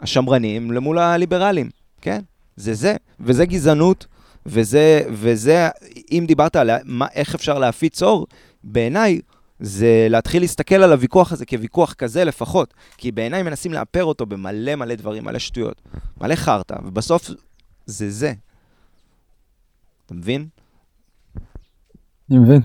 [0.00, 1.70] השמרנים למול הליברלים,
[2.00, 2.20] כן?
[2.56, 2.96] זה זה.
[3.20, 4.06] וזה גזענות,
[4.46, 5.68] וזה, וזה,
[6.12, 8.26] אם דיברת על מה, איך אפשר להפיץ אור,
[8.64, 9.20] בעיניי
[9.60, 12.74] זה להתחיל להסתכל על הוויכוח הזה כוויכוח כזה לפחות.
[12.96, 15.82] כי בעיניי מנסים לאפר אותו במלא מלא דברים, מלא שטויות,
[16.20, 17.30] מלא חרטא, ובסוף
[17.86, 18.32] זה זה.
[20.06, 20.46] אתה מבין?
[22.30, 22.60] אני מבין.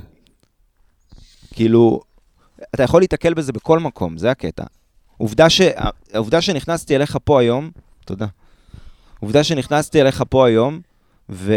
[1.53, 2.01] כאילו,
[2.75, 4.63] אתה יכול להתקל בזה בכל מקום, זה הקטע.
[5.17, 5.61] עובדה, ש...
[6.13, 7.71] העובדה שנכנסתי אליך פה היום,
[8.05, 8.27] תודה.
[9.19, 10.81] עובדה שנכנסתי אליך פה היום,
[11.29, 11.53] ו...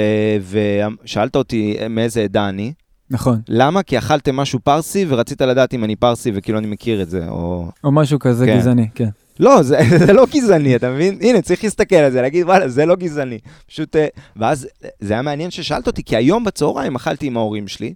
[1.04, 2.72] ושאלת אותי מאיזה עדה אני,
[3.12, 3.40] נכון.
[3.48, 3.82] למה?
[3.82, 7.68] כי אכלתם משהו פרסי ורצית לדעת אם אני פרסי וכאילו אני מכיר את זה, או...
[7.84, 8.58] או משהו כזה כן.
[8.58, 9.08] גזעני, כן.
[9.40, 11.18] לא, זה, זה לא גזעני, אתה מבין?
[11.20, 13.38] הנה, צריך להסתכל על זה, להגיד, וואלה, זה לא גזעני.
[13.66, 13.96] פשוט...
[13.96, 14.68] אה, ואז
[15.00, 17.94] זה היה מעניין ששאלת אותי, כי היום בצהריים אכלתי עם ההורים שלי,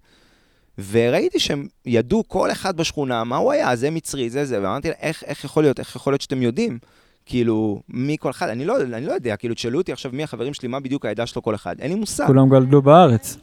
[0.90, 4.94] וראיתי שהם ידעו כל אחד בשכונה מה הוא היה, זה מצרי, זה זה, ואמרתי לה,
[5.00, 6.78] איך, איך יכול להיות, איך יכול להיות שאתם יודעים?
[7.26, 10.54] כאילו, מי כל אחד, אני לא, אני לא יודע, כאילו, תשאלו אותי עכשיו מי החברים
[10.54, 12.26] שלי, מה בדיוק העדה שלו כל אחד, אין לי מושג.
[12.26, 13.36] כולם גלדו בארץ.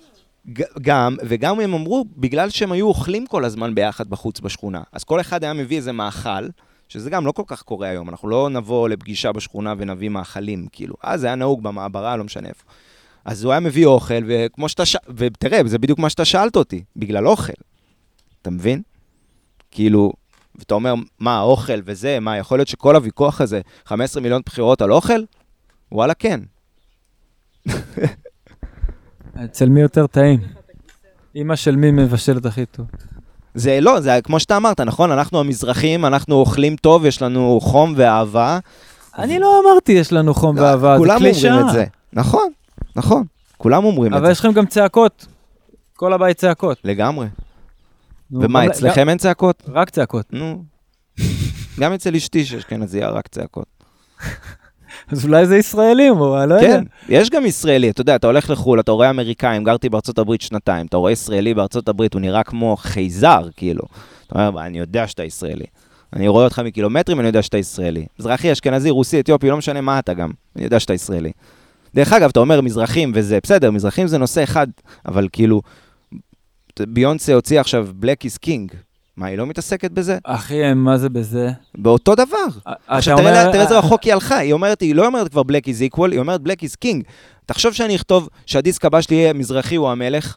[0.81, 5.21] גם, וגם הם אמרו, בגלל שהם היו אוכלים כל הזמן ביחד בחוץ בשכונה, אז כל
[5.21, 6.47] אחד היה מביא איזה מאכל,
[6.89, 10.95] שזה גם לא כל כך קורה היום, אנחנו לא נבוא לפגישה בשכונה ונביא מאכלים, כאילו.
[11.03, 12.63] אז זה היה נהוג במעברה, לא משנה איפה.
[13.25, 14.95] אז הוא היה מביא אוכל, וכמו שאתה ש...
[15.15, 17.53] ותראה, זה בדיוק מה שאתה שאלת אותי, בגלל אוכל.
[18.41, 18.81] אתה מבין?
[19.71, 20.13] כאילו,
[20.55, 24.91] ואתה אומר, מה, אוכל וזה, מה, יכול להיות שכל הוויכוח הזה, 15 מיליון בחירות על
[24.91, 25.21] אוכל?
[25.91, 26.39] וואלה, כן.
[29.45, 30.39] אצל מי יותר טעים?
[31.35, 32.85] אימא של מי מבשלת הכי טוב?
[33.55, 35.11] זה לא, זה כמו שאתה אמרת, נכון?
[35.11, 38.59] אנחנו המזרחים, אנחנו אוכלים טוב, יש לנו חום ואהבה.
[39.17, 41.59] אני לא אמרתי יש לנו חום לא, ואהבה, זה כולם אומרים קלישאה.
[41.59, 41.85] את זה.
[42.13, 42.51] נכון,
[42.95, 43.23] נכון.
[43.57, 44.31] כולם אומרים את אבל זה.
[44.31, 45.27] יש לכם גם צעקות.
[45.95, 46.77] כל הבית צעקות.
[46.83, 47.27] לגמרי.
[48.31, 49.63] ומה, אצלכם אין צעקות?
[49.67, 50.25] רק צעקות.
[50.33, 50.63] נו.
[51.79, 53.65] גם אצל אשתי שאשכנזייה רק צעקות.
[55.07, 56.67] אז אולי זה ישראלים, אני לא יודע.
[56.67, 60.41] כן, יש גם ישראלי, אתה יודע, אתה הולך לחו"ל, אתה רואה אמריקאים, גרתי בארצות הברית
[60.41, 63.83] שנתיים, אתה רואה ישראלי בארצות הברית, הוא נראה כמו חייזר, כאילו.
[64.27, 65.65] אתה אומר, אני יודע שאתה ישראלי.
[66.13, 68.05] אני רואה אותך מקילומטרים, אני יודע שאתה ישראלי.
[68.19, 71.31] מזרחי, אשכנזי, רוסי, אתיופי, לא משנה מה אתה גם, אני יודע שאתה ישראלי.
[71.95, 74.67] דרך אגב, אתה אומר מזרחים וזה, בסדר, מזרחים זה נושא אחד,
[75.05, 75.61] אבל כאילו,
[76.79, 78.75] ביונסה הוציאה עכשיו Black is King.
[79.17, 80.17] מה, היא לא מתעסקת בזה?
[80.23, 81.49] אחי, מה זה בזה?
[81.77, 82.25] באותו דבר.
[82.61, 85.65] אתה עכשיו אומר- תראה, איזה רחוק היא הלכה, היא אומרת, היא לא אומרת כבר Black
[85.67, 87.01] is equal, היא אומרת Black is king.
[87.45, 90.35] תחשוב שאני אכתוב שהדיסק הבא שלי יהיה מזרחי הוא המלך,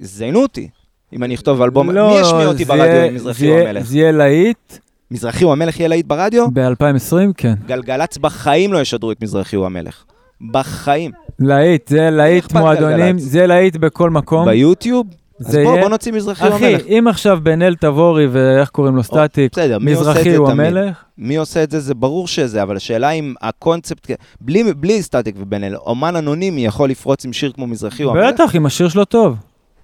[0.00, 0.68] זיינו אותי.
[1.12, 3.86] אם אני אכתוב אלבום, לא, מי ישמיע אותי ברדיו יהיה- אם מזרחי הוא המלך?
[3.86, 4.78] זה יהיה להיט
[5.10, 6.46] מזרחי הוא המלך יהיה להיט ברדיו?
[6.50, 7.54] ב-2020, כן.
[7.66, 10.04] גלגלצ בחיים לא ישדרו את מזרחי הוא המלך.
[10.50, 11.10] בחיים.
[11.38, 13.22] להיט, זה להיט אכפת מועדונים, גלגלצ?
[13.22, 14.44] זה להיט בכל מקום.
[14.48, 15.06] ביוטיוב?
[15.46, 16.82] אז בוא, יהיה- בוא נוציא מזרחי הוא אחי, המלך.
[16.86, 20.48] אם עכשיו בן אל תבורי ואיך קוראים לו סטטיק, בסדר, מזרחי הוא?
[20.50, 25.34] המלך, מי עושה את זה, זה ברור שזה, אבל השאלה אם הקונספט, בלי, בלי סטטיק
[25.38, 28.34] ובן אל, אומן אנונימי יכול לפרוץ עם שיר כמו מזרחי הוא המלך?
[28.34, 29.36] בטח, אם השיר שלו טוב.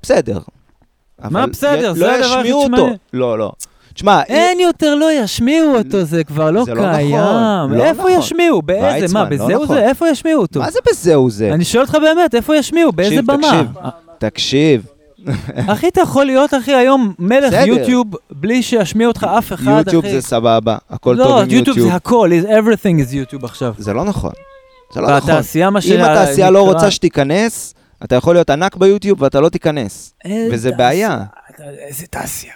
[0.02, 0.38] בסדר.
[1.30, 1.90] מה בסדר?
[1.90, 2.48] י- זה לא הדבר הכי.
[2.66, 2.94] שמעניין.
[3.12, 3.52] לא, לא.
[3.94, 7.14] תשמע, אין יותר, לא ישמיעו אותו, זה כבר לא זה לא נכון, קיים.
[7.78, 8.12] לא איפה נכון.
[8.18, 8.62] ישמיעו?
[8.62, 9.14] באיזה?
[9.14, 9.76] מה, לא בזהו נכון.
[9.76, 9.88] זה?
[9.88, 10.60] איפה ישמיעו אותו?
[10.60, 11.54] מה זה בזהו זה?
[11.54, 12.92] אני שואל אותך באמת, איפה ישמיעו?
[12.92, 13.26] באיזה תקשיב,
[13.76, 13.88] במה?
[14.18, 14.86] תקשיב.
[15.72, 17.64] אחי, אתה יכול להיות, אחי, היום מלך בסדר.
[17.66, 19.78] יוטיוב בלי שישמיע אותך אף אחד, אחי.
[19.78, 21.88] יוטיוב זה סבבה, הכל לא, טוב עם יוטיוב יוטיוב.
[21.88, 23.74] זה הכל, is- everything is יוטיוב עכשיו.
[23.78, 24.32] זה לא נכון.
[24.94, 25.30] זה לא נכון.
[25.30, 25.86] והתעשייה, מה ש...
[25.90, 30.14] אם התעשייה לא רוצה שתיכנס, אתה יכול להיות ענק ביוטיוב ואתה לא תיכנס.
[30.24, 30.70] איזה וזה.
[30.72, 31.18] בעיה.
[31.88, 32.54] איזה תעשייה.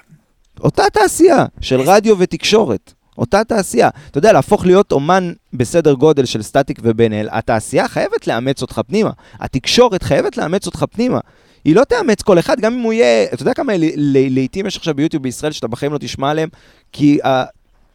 [0.60, 2.92] אותה תעשייה של רדיו ותקשורת.
[3.18, 3.88] אותה תעשייה.
[4.10, 8.80] אתה יודע, להפוך להיות אומן בסדר גודל של סטטיק ובן אל, התעשייה חייבת לאמץ אותך
[8.86, 9.10] פנימה.
[9.40, 11.18] התקשורת חייבת לאמץ אותך פנימה.
[11.64, 13.24] היא לא תאמץ כל אחד, גם אם הוא יהיה...
[13.32, 16.48] אתה יודע כמה לעיתים יש עכשיו ביוטיוב בישראל שאתה בחיים לא תשמע עליהם,
[16.92, 17.18] כי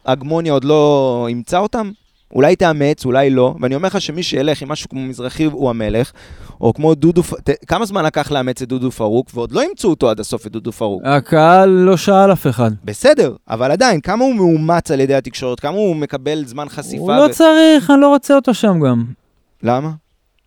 [0.06, 1.90] ההגמוניה עוד לא אימצה אותם?
[2.34, 6.12] אולי תאמץ, אולי לא, ואני אומר לך שמי שילך עם משהו כמו מזרחי הוא המלך,
[6.60, 10.10] או כמו דודו, ת- כמה זמן לקח לאמץ את דודו פארוק, ועוד לא אימצו אותו
[10.10, 11.02] עד הסוף, את דודו פארוק.
[11.04, 12.70] הקהל לא שאל אף אחד.
[12.84, 17.02] בסדר, אבל עדיין, כמה הוא מאומץ על ידי התקשורת, כמה הוא מקבל זמן חשיפה.
[17.02, 19.04] הוא לא ו- צריך, אני לא רוצה אותו שם גם.
[19.62, 19.90] למה?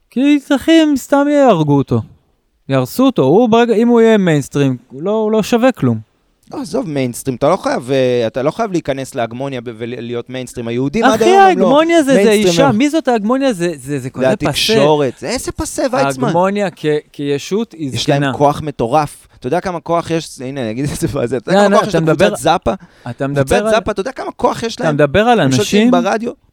[0.09, 2.01] כי צריכים, סתם יהרגו אותו.
[2.69, 5.97] יהרסו אותו, הוא ברגע, אם הוא יהיה מיינסטרים, הוא לא, הוא לא שווה כלום.
[6.53, 10.67] לא, עזוב מיינסטרים, אתה לא חייב, אה, אתה לא חייב להיכנס להגמוניה ולהיות מיינסטרים.
[10.67, 11.65] היהודים עד אחי, היום הם לא...
[11.65, 13.53] ההגמוניה זה, זה אישה, מי זאת ההגמוניה?
[13.53, 14.47] זה, זה, זה כזה זה פסה.
[14.49, 15.13] התקשורת.
[15.19, 16.23] זה איזה פסה, ויצמן.
[16.27, 18.19] ההגמוניה כ- כישות היא יש זקנה.
[18.19, 19.27] להם כוח מטורף.
[19.39, 21.75] אתה יודע כמה כוח יש, הנה, אני אגיד את זה בזה, אתה יודע לא, כמה
[21.75, 22.73] לא, כוח יש אתה לקבוצת זאפה?
[23.09, 24.93] אתה מדבר קבוצת על, זאפה, אתה יודע כמה כוח יש אתה להם?
[24.95, 25.91] מדבר על אנשים.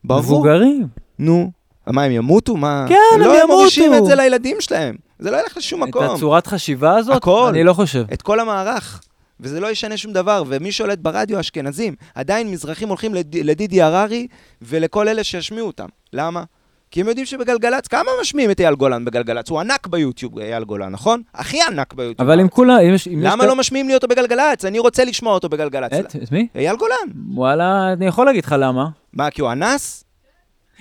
[0.04, 0.86] מבוגרים.
[1.18, 1.50] נו.
[1.86, 2.56] מה, הם ימותו?
[2.56, 2.86] מה?
[2.88, 4.02] כן, הם לא, הם מורישים ימותו.
[4.04, 4.96] את זה לילדים שלהם.
[5.18, 6.04] זה לא ילך לשום את מקום.
[6.04, 7.16] הצורת חשיבה הזאת?
[7.16, 7.48] הכל.
[7.54, 8.04] אני לא חושב.
[8.12, 9.00] את כל המערך.
[9.40, 11.94] וזה לא ישנה שום דבר, ומי שולט ברדיו, האשכנזים.
[12.14, 13.36] עדיין מזרחים הולכים לד...
[13.36, 14.26] לדידי הררי
[14.62, 15.86] ולכל אלה שישמיעו אותם.
[16.12, 16.42] למה?
[16.90, 19.50] כי הם יודעים שבגלגלצ, כמה משמיעים את אייל גולן בגלגלצ?
[19.50, 21.22] הוא ענק ביוטיוב, אייל גולן, נכון?
[21.34, 22.28] הכי ענק ביוטיוב.
[22.28, 23.08] אבל אם כולה, אם יש...
[23.08, 24.64] אם יש למה את- לא משמיעים לי אותו בגלגלצ?
[24.64, 25.92] אני רוצה לשמוע אותו בגלגלצ.
[25.92, 26.16] את?
[26.22, 26.48] את מי?
[26.54, 26.94] אייל גולן.
[27.34, 28.86] וואלה, אני יכול להגיד לך למה.
[29.12, 30.04] מה, כי הוא אנס?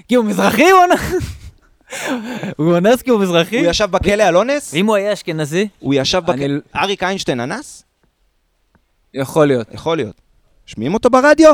[0.07, 1.01] כי הוא מזרחי, הוא אנס.
[2.57, 3.59] הוא אנס כי הוא מזרחי?
[3.59, 4.73] הוא ישב בכלא על אונס?
[4.73, 5.67] ואם הוא היה אשכנזי?
[5.79, 6.45] הוא ישב בכלא...
[6.45, 7.83] אני- אריק איינשטיין אנס?
[9.13, 9.67] יכול להיות.
[9.73, 10.15] יכול להיות.
[10.65, 11.53] שומעים אותו ברדיו?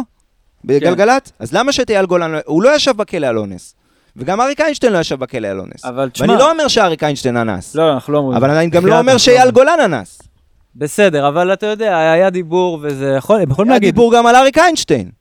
[0.65, 1.31] בגלגלצ?
[1.39, 2.39] אז למה שאת אייל גולן לא...
[2.45, 3.75] הוא לא ישב בכלא על אונס.
[4.15, 5.85] וגם אריק איינשטיין לא ישב בכלא על אונס.
[5.85, 6.27] אבל תשמע...
[6.27, 7.75] ואני לא אומר שאריק איינשטיין אנס.
[7.75, 8.37] לא, אנחנו לא אומרים.
[8.37, 9.51] אבל אני גם לא אומר שאייל.
[9.51, 10.21] גולן אנס.
[10.75, 13.41] בסדר, אבל אתה יודע, היה דיבור וזה יכול...
[13.41, 13.93] הם יכולים היה להגיד...
[13.93, 15.11] דיבור גם על אריק איינשטיין.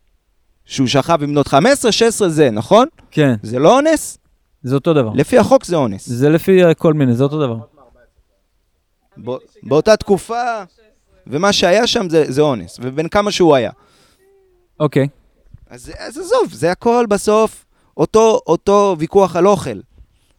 [0.64, 2.88] שהוא שכב עם בנות 15, 16 זה, נכון?
[3.11, 4.18] כן, זה לא אונס?
[4.62, 5.11] זה אותו דבר.
[5.14, 6.07] לפי החוק זה אונס.
[6.09, 7.57] זה לפי כל מיני, זה אותו דבר.
[9.16, 10.62] בא- באותה תקופה,
[11.27, 12.79] ומה שהיה שם זה זה אונס.
[12.83, 13.70] ובין כמה שהוא היה.
[14.81, 15.09] אוקיי.
[15.70, 17.64] אז, אז עזוב, זה הכל בסוף
[17.96, 19.81] אותו, אותו ויכוח על אוכל.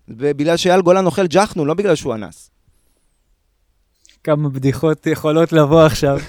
[0.07, 2.49] ובגלל שאייל גולן אוכל ג'חנון, לא בגלל שהוא אנס.
[4.23, 6.17] כמה בדיחות יכולות לבוא עכשיו.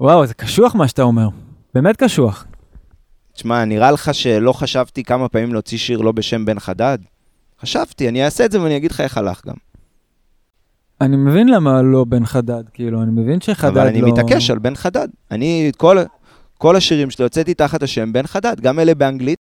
[0.00, 1.28] וואו, זה קשוח מה שאתה אומר.
[1.74, 2.46] באמת קשוח.
[3.32, 6.98] תשמע, נראה לך שלא חשבתי כמה פעמים להוציא שיר לא בשם בן חדד?
[7.60, 9.54] חשבתי, אני אעשה את זה ואני אגיד לך איך הלך גם.
[11.00, 13.80] אני מבין למה לא בן חדד, כאילו, אני מבין שחדד לא...
[13.80, 15.08] אבל אני מתעקש על בן חדד.
[15.30, 15.96] אני, כל,
[16.58, 19.38] כל השירים שלי הוצאתי תחת השם בן חדד, גם אלה באנגלית.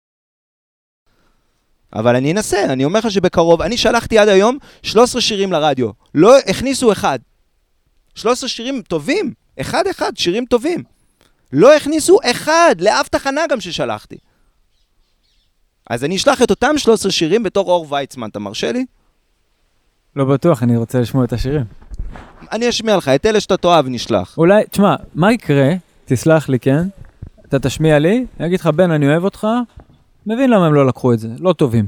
[1.94, 5.90] אבל אני אנסה, אני אומר לך שבקרוב, אני שלחתי עד היום 13 שירים לרדיו.
[6.16, 7.20] לא הכניסו אחד.
[8.16, 10.84] 13 שירים טובים, אחד-אחד, שירים טובים.
[11.54, 14.18] לא הכניסו אחד, לאף תחנה גם ששלחתי.
[15.90, 18.86] אז אני אשלח את אותם 13 שירים בתור אור ויצמן, אתה מרשה לי?
[20.16, 21.66] לא בטוח, אני רוצה לשמוע את השירים.
[22.52, 24.38] אני אשמיע לך, את אלה שאתה תאהב נשלח.
[24.38, 25.70] אולי, תשמע, מה יקרה,
[26.06, 26.88] תסלח לי, כן?
[27.46, 29.48] אתה תשמיע לי, אני אגיד לך, בן, אני אוהב אותך,
[30.26, 31.88] מבין למה הם לא לקחו את זה, לא טובים.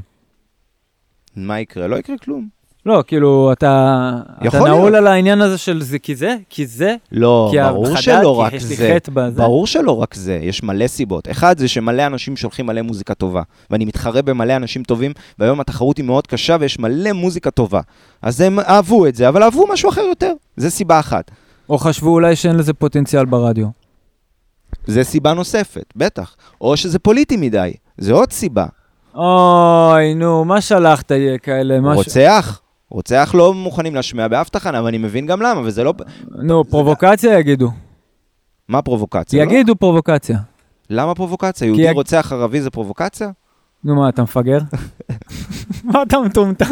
[1.36, 1.88] מה יקרה?
[1.88, 2.61] לא יקרה כלום.
[2.86, 4.12] לא, כאילו, אתה,
[4.48, 4.96] אתה נעול להיות.
[4.96, 8.56] על העניין הזה של זה, כי זה, כי זה, לא, כי ברור החדד, שלא כי
[8.56, 8.98] רק זה.
[9.36, 11.30] ברור שלא רק זה, יש מלא סיבות.
[11.32, 15.98] אחד זה שמלא אנשים שולחים מלא מוזיקה טובה, ואני מתחרה במלא אנשים טובים, והיום התחרות
[15.98, 17.82] היא מאוד קשה ויש מלא מוזיקה טובה.
[18.22, 20.34] אז הם אהבו את זה, אבל אהבו משהו אחר יותר.
[20.58, 21.32] זה סיבה אחת.
[21.70, 23.68] או חשבו אולי שאין לזה פוטנציאל ברדיו.
[24.88, 26.36] זה סיבה נוספת, בטח.
[26.62, 28.66] או שזה פוליטי מדי, זה עוד סיבה.
[29.16, 31.80] אוי, נו, מה שלחת יהיה כאלה?
[31.94, 32.61] רוצח?
[32.92, 35.94] רוצח לא מוכנים להשמיע באף תחנה, ואני מבין גם למה, וזה לא...
[36.44, 37.70] נו, פרובוקציה יגידו.
[38.68, 39.46] מה פרובוקציה?
[39.46, 39.52] לא?
[39.52, 40.38] יגידו פרובוקציה.
[40.90, 41.66] למה פרובוקציה?
[41.66, 43.30] יהודי יג- רוצח ערבי זה פרובוקציה?
[43.84, 44.58] נו, מה, אתה מפגר?
[45.84, 46.66] מה אתה מטומטם?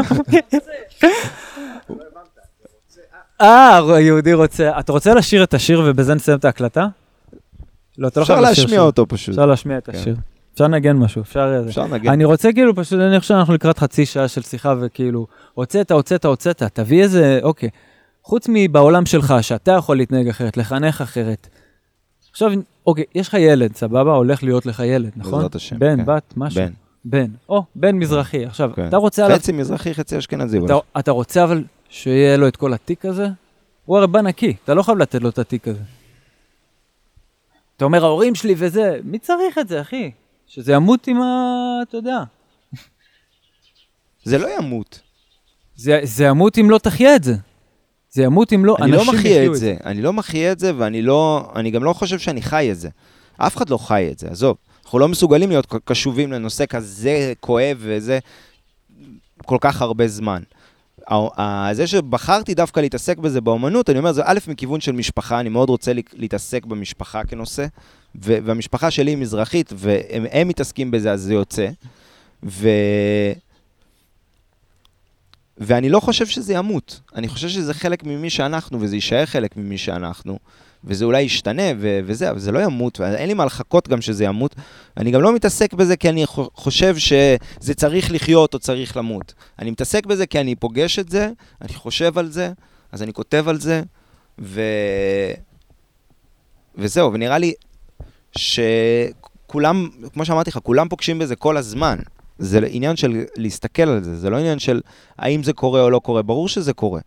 [3.42, 4.80] אה, יהודי רוצה...
[4.80, 6.88] אתה רוצה לשיר את השיר ובזה נסיים את ההקלטה?
[7.98, 8.82] לא, אתה לא אפשר חייב לשיר להשמיע שיר.
[8.86, 9.30] אותו פשוט.
[9.30, 9.98] אפשר להשמיע את כן.
[9.98, 10.16] השיר.
[10.54, 11.64] אפשר לנגן משהו, אפשר...
[11.68, 12.12] אפשר לנגן.
[12.12, 16.26] אני רוצה כאילו, פשוט אני חושב שאנחנו לקראת חצי שעה של שיחה וכאילו, הוצאת, הוצאת,
[16.26, 17.70] הוצאת, תביא איזה, אוקיי.
[18.24, 21.48] חוץ מבעולם שלך, שאתה יכול להתנהג אחרת, לחנך אחרת.
[22.32, 22.52] עכשיו,
[22.88, 24.14] אוקיי, יש לך ילד, סבבה?
[24.14, 25.34] הולך להיות לך ילד, נכון?
[25.34, 26.06] בעזרת השם, בן, כן.
[26.06, 26.62] בת, משהו.
[26.62, 26.72] בן.
[27.06, 27.32] בן.
[27.50, 28.46] או, בן מזרחי.
[28.46, 28.88] עכשיו, כן.
[28.88, 30.60] אתה רוצה עליו, חצי מזרחי, חצי אשכנזי.
[30.66, 30.78] אתה.
[31.00, 33.28] אתה רוצה אבל שיהיה לו את כל התיק הזה?
[33.86, 35.80] הוא הרי בא נקי, אתה לא חייב לתת לו את התיק הזה.
[37.78, 40.12] אתה אומר, ההורים שלי וזה, מי צריך את זה, אחי?
[40.50, 41.80] שזה ימות עם ה...
[41.90, 42.24] אתה יודע.
[44.24, 45.00] זה לא ימות.
[45.76, 47.36] זה, זה ימות אם לא תחיה את זה.
[48.12, 49.76] זה ימות אם לא, אני לא אנשים מחיה יחיו את זה.
[49.86, 51.52] אני לא מחיה את זה, ואני לא...
[51.56, 52.90] אני גם לא חושב שאני חי את זה.
[53.38, 54.58] אף אחד לא חי את זה, עזוב.
[54.84, 58.20] אנחנו לא מסוגלים להיות קשובים לנושא כזה כואב וזה
[59.46, 60.42] כל כך הרבה זמן.
[61.10, 65.39] ה- ה- זה שבחרתי דווקא להתעסק בזה באומנות, אני אומר, זה א', מכיוון של משפחה,
[65.39, 67.65] אני מאוד רוצה לה- להתעסק במשפחה כנושא,
[68.15, 71.67] והמשפחה שלי היא מזרחית, והם הם מתעסקים בזה, אז זה יוצא.
[72.43, 72.69] ו...
[75.58, 77.00] ואני לא חושב שזה ימות.
[77.15, 80.39] אני חושב שזה חלק ממי שאנחנו, וזה יישאר חלק ממי שאנחנו.
[80.84, 84.24] וזה אולי ישתנה, ו- וזה, אבל זה לא ימות, ואין לי מה לחכות גם שזה
[84.24, 84.56] ימות.
[84.98, 89.34] אני גם לא מתעסק בזה כי אני חו- חושב שזה צריך לחיות או צריך למות.
[89.60, 91.30] אני מתעסק בזה כי אני פוגש את זה,
[91.62, 92.52] אני חושב על זה,
[92.92, 93.82] אז אני כותב על זה,
[94.39, 94.62] ו...
[96.76, 97.54] וזהו, ונראה לי
[98.38, 101.98] שכולם, כמו שאמרתי לך, כולם פוגשים בזה כל הזמן.
[102.39, 104.82] זה עניין של להסתכל על זה, זה לא עניין של
[105.18, 107.02] האם זה קורה או לא קורה, ברור שזה קורה.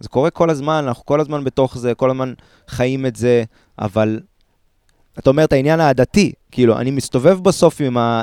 [0.00, 2.32] זה קורה כל הזמן, אנחנו כל הזמן בתוך זה, כל הזמן
[2.68, 3.44] חיים את זה,
[3.78, 4.20] אבל
[5.18, 8.22] אתה אומר את העניין העדתי, כאילו, אני מסתובב בסוף עם ה...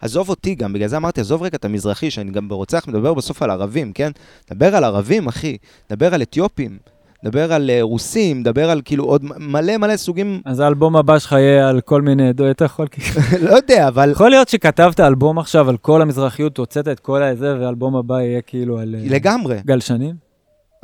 [0.00, 3.42] עזוב אותי גם, בגלל זה אמרתי, עזוב רגע את המזרחי, שאני גם ברוצח מדבר בסוף
[3.42, 4.10] על ערבים, כן?
[4.50, 5.56] דבר על ערבים, אחי,
[5.90, 6.78] דבר על אתיופים,
[7.24, 11.32] דבר על אה, רוסים, דבר על כאילו עוד מלא מלא סוגים, אז האלבום הבא שלך
[11.32, 12.86] יהיה על כל מיני עדות, אתה יכול...
[13.46, 17.58] לא יודע, אבל יכול להיות שכתבת אלבום עכשיו על כל המזרחיות, הוצאת את כל הזה,
[17.60, 19.56] והאלבום הבא יהיה כאילו על אה, לגמרי.
[19.66, 20.29] גלשנים?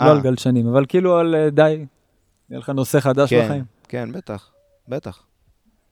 [0.01, 0.07] אה.
[0.07, 1.85] לא על גלשנים, אבל כאילו על אה, די,
[2.51, 3.65] יהיה לך נושא חדש כן, בחיים.
[3.89, 4.51] כן, בטח,
[4.89, 5.23] בטח.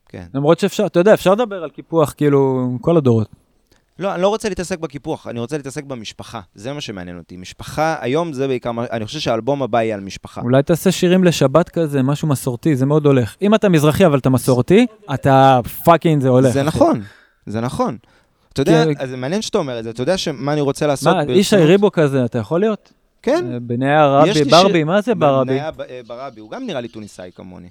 [0.08, 0.26] כן.
[0.34, 3.28] למרות שאפשר, אתה יודע, אפשר לדבר על קיפוח כאילו כל הדורות.
[3.98, 6.40] לא, אני לא רוצה להתעסק בקיפוח, אני רוצה להתעסק במשפחה.
[6.54, 7.36] זה מה שמעניין אותי.
[7.36, 10.40] משפחה, היום זה בעיקר, אני חושב שהאלבום הבא יהיה על משפחה.
[10.40, 13.36] אולי תעשה שירים לשבת כזה, משהו מסורתי, זה מאוד הולך.
[13.42, 16.52] אם אתה מזרחי אבל אתה מסורתי, אתה fucking זה הולך.
[16.52, 16.62] זה.
[16.62, 17.00] נכון,
[17.46, 17.96] זה נכון.
[18.52, 21.14] אתה יודע, זה מעניין שאתה אומר את זה, אתה יודע שמה אני רוצה לעשות?
[21.14, 21.22] מה?
[21.22, 22.92] ישי ריבו כזה, אתה יכול להיות?
[23.24, 23.52] כן.
[23.52, 25.52] אה, בניה ברבי, ברבי, מה זה ברבי?
[25.52, 27.68] בניה ב- אה, ברבי, הוא גם נראה לי טוניסאי כמוני.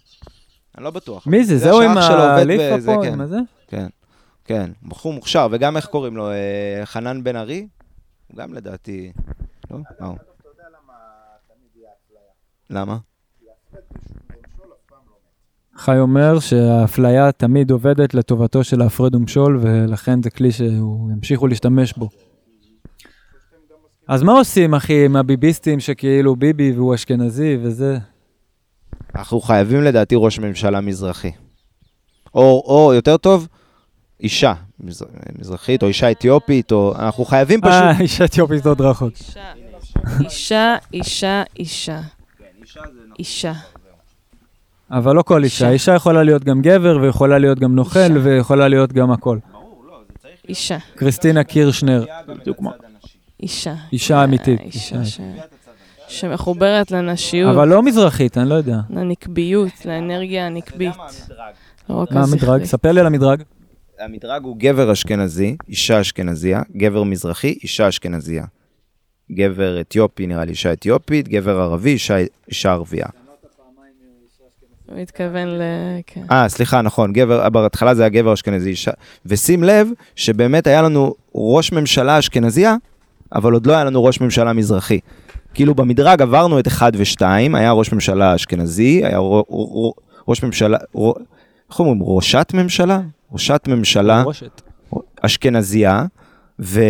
[0.78, 1.28] אני לא בטוח.
[1.28, 1.58] מי זה?
[1.58, 3.14] זה זהו עם הליפה פה, כן.
[3.14, 3.38] עם הזה?
[3.68, 3.88] כן,
[4.46, 6.32] כן, בחור מוכשר, וגם איך קוראים לו?
[6.32, 7.68] אה, חנן בן ארי?
[8.28, 9.12] הוא גם לדעתי...
[9.72, 9.78] לא?
[10.00, 10.18] מה הוא?
[12.70, 12.98] למה?
[15.76, 21.94] חי אומר שהאפליה תמיד עובדת לטובתו של ההפרד ומשול, ולכן זה כלי שהוא ימשיכו להשתמש
[21.94, 22.10] בו.
[24.08, 27.98] אז מה עושים, אחי, עם הביביסטים שכאילו ביבי והוא אשכנזי וזה?
[29.16, 31.32] אנחנו חייבים לדעתי ראש ממשלה מזרחי.
[32.36, 33.48] או, או יותר טוב,
[34.20, 35.06] אישה מזר...
[35.40, 36.94] מזרחית, או אישה אתיופית, או...
[37.00, 37.74] אנחנו חייבים פשוט...
[37.74, 39.14] אה, אישה אתיופית עוד רחוק.
[40.20, 42.02] אישה, אישה, אישה.
[43.20, 43.54] אישה.
[44.92, 45.74] אבל לא כל אישה, אישה.
[45.74, 48.20] אישה יכולה להיות גם גבר, ויכולה להיות גם נוכל, אישה.
[48.24, 49.38] ויכולה להיות גם הכל.
[50.50, 50.78] אישה.
[50.96, 52.06] קריסטינה קירשנר,
[53.44, 53.76] אישה.
[53.94, 54.60] אישה אמיתית.
[54.62, 55.06] אישה.
[55.06, 55.20] ש...
[56.08, 58.78] שמחוברת לנשיות, אבל לא מזרחית, אני לא יודע.
[58.90, 60.96] לנקביות, לאנרגיה הנקבית.
[61.90, 62.34] לא מה המדרג?
[62.34, 62.66] הזכרית.
[62.66, 63.44] ספר לי על המדרג.
[64.00, 68.46] המדרג הוא גבר אשכנזי, אישה אשכנזייה, גבר מזרחי, אישה אשכנזייה.
[69.32, 72.18] גבר אתיופי, נראה לי אישה אתיופית, גבר ערבי, אישה,
[72.50, 73.08] אישה ערבייה.
[74.86, 75.62] הוא מתכוון ל...
[76.08, 76.22] כן.
[76.32, 78.92] אה, סליחה, נכון, גבר, בהתחלה זה היה גבר אשכנזי, אישה.
[79.26, 82.76] ושים לב שבאמת היה לנו ראש ממשלה אשכנזייה,
[83.34, 85.00] אבל עוד לא היה לנו ראש ממשלה מזרחי.
[85.54, 87.22] כאילו במדרג עברנו את 1 ו-2,
[87.54, 89.20] היה ראש ממשלה אשכנזי, היה
[90.28, 90.78] ראש ממשלה,
[91.70, 93.00] איך אומרים, ראשת ממשלה?
[93.32, 94.24] ראשת ממשלה.
[95.22, 96.06] אשכנזייה,
[96.60, 96.82] ו,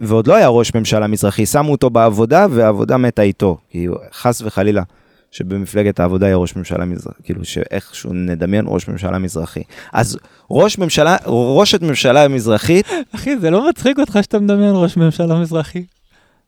[0.00, 3.58] ועוד לא היה ראש ממשלה מזרחי, שמו אותו בעבודה והעבודה מתה איתו.
[3.70, 4.82] כי חס וחלילה
[5.30, 9.62] שבמפלגת העבודה יהיה ראש ממשלה מזרחי, כאילו שאיכשהו נדמיין ראש ממשלה מזרחי.
[9.92, 10.18] אז
[10.50, 15.84] ראש ממשלה, ראשת ממשלה מזרחית, אחי, זה לא מצחיק אותך שאתה מדמיין ראש ממשלה מזרחי?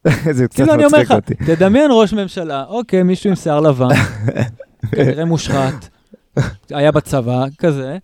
[0.31, 1.35] זה קצת כאילו, מצחיק לך, אותי.
[1.35, 3.89] תדמיין ראש ממשלה, אוקיי, מישהו עם שיער לבן,
[4.97, 5.89] כנראה מושחת,
[6.71, 7.99] היה בצבא, כזה,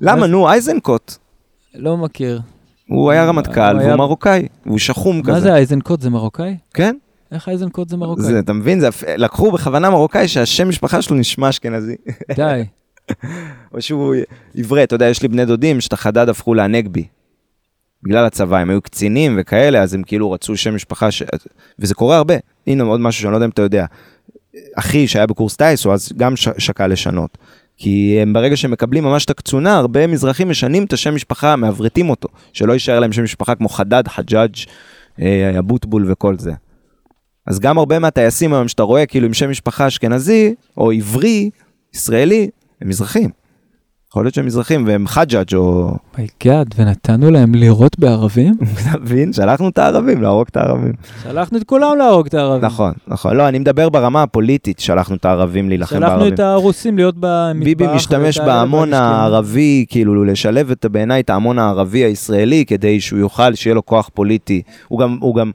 [0.00, 1.14] למה, נו, אייזנקוט.
[1.74, 2.40] לא מכיר.
[2.88, 5.40] הוא היה רמטכ"ל הוא והוא מרוקאי, הוא שחום מה כזה.
[5.40, 6.56] זה אייזנקוט, זה מרוקאי?
[6.74, 6.96] כן?
[7.32, 8.24] איך אייזנקוט זה מרוקאי?
[8.24, 8.80] זה, אתה מבין?
[8.80, 11.96] זה, לקחו בכוונה מרוקאי שהשם משפחה שלו נשמע אשכנזי.
[12.36, 12.64] די.
[13.74, 14.14] או שהוא
[14.56, 17.04] עברי, אתה יודע, יש לי בני דודים שאת החדד הפכו להנגבי.
[18.02, 21.22] בגלל הצבא, הם היו קצינים וכאלה, אז הם כאילו רצו שם משפחה, ש...
[21.78, 22.34] וזה קורה הרבה.
[22.66, 23.86] הנה עוד משהו שאני לא יודע אם אתה יודע.
[24.74, 26.48] אחי שהיה בקורס טיס, הוא אז גם ש...
[26.58, 27.38] שקל לשנות.
[27.76, 32.10] כי הם ברגע שהם מקבלים ממש את הקצונה, הרבה מזרחים משנים את השם משפחה, מעברתים
[32.10, 34.54] אותו, שלא יישאר להם שם משפחה כמו חדד, חג'אג',
[35.20, 36.52] אה, אבוטבול וכל זה.
[37.50, 41.50] אז גם הרבה מהטייסים היום שאתה רואה כאילו עם שם משפחה אשכנזי, או עברי,
[41.94, 42.48] ישראלי,
[42.80, 43.30] הם מזרחים.
[44.10, 45.94] יכול להיות שהם מזרחים והם חג'אג' oh...
[46.18, 48.54] my God, ונתנו להם לירות בערבים?
[48.54, 49.32] אתה מבין?
[49.32, 50.92] שלחנו את הערבים להרוג את הערבים.
[51.22, 52.64] שלחנו את כולם להרוג את הערבים.
[52.64, 53.36] נכון, נכון.
[53.36, 56.34] לא, אני מדבר ברמה הפוליטית, שלחנו את הערבים להילחם שלחנו בערבים.
[56.34, 57.64] את הרוסים להיות במטבח.
[57.64, 58.94] ביבי משתמש בהמון.
[58.94, 64.10] הערבי, כאילו לשלב את, בעיניי את ההמון הערבי הישראלי, כדי שהוא יוכל, שיהיה לו כוח
[64.14, 64.62] פוליטי.
[64.88, 65.50] הוא גם, הוא גם,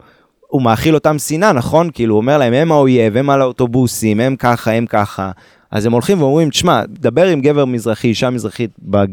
[0.56, 1.90] הוא מאכיל אותם שנאה, נכון?
[1.94, 5.32] כאילו, הוא אומר להם, הם האויב, הם על האוטובוסים, הם ככה, הם ככה.
[5.72, 9.04] אז הם הולכים ואומרים, תשמע, דבר עם גבר מזרחי, אישה מזרחית ב...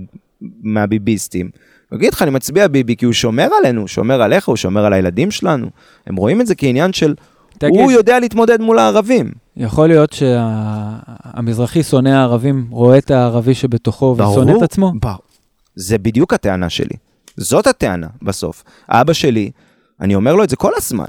[0.62, 1.50] מהביביסטים.
[1.90, 4.84] הוא יגיד לך, אני מצביע ביבי, כי הוא שומר עלינו, הוא שומר עליך, הוא שומר
[4.84, 5.66] על הילדים שלנו.
[6.06, 7.14] הם רואים את זה כעניין של,
[7.58, 9.30] תגיד, הוא יודע להתמודד מול הערבים.
[9.56, 14.92] יכול להיות שהמזרחי שונא הערבים, רואה את הערבי שבתוכו ושונא את עצמו?
[15.00, 15.16] ברור.
[15.74, 16.96] זה בדיוק הטענה שלי.
[17.36, 18.64] זאת הטענה בסוף.
[18.88, 19.50] אבא שלי,
[20.00, 21.04] אני אומר לו את זה כל הזמן.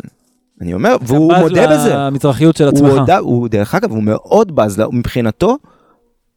[0.63, 1.95] אני אומר, והוא בז מודה בזה.
[1.95, 2.99] למזרחיות של הוא עצמך.
[2.99, 5.57] הודה, הוא, דרך אגב, הוא מאוד בז, מבחינתו,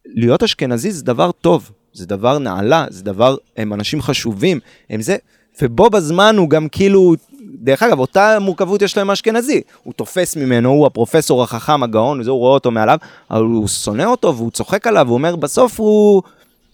[0.05, 4.59] להיות אשכנזי זה דבר טוב, זה דבר נעלה, זה דבר, הם אנשים חשובים,
[4.89, 5.15] הם זה,
[5.61, 7.15] ובו בזמן הוא גם כאילו,
[7.61, 12.31] דרך אגב, אותה מורכבות יש להם האשכנזי, הוא תופס ממנו, הוא הפרופסור החכם, הגאון, וזה,
[12.31, 12.97] הוא רואה אותו מעליו,
[13.31, 16.21] אבל הוא שונא אותו והוא צוחק עליו, הוא אומר, בסוף הוא,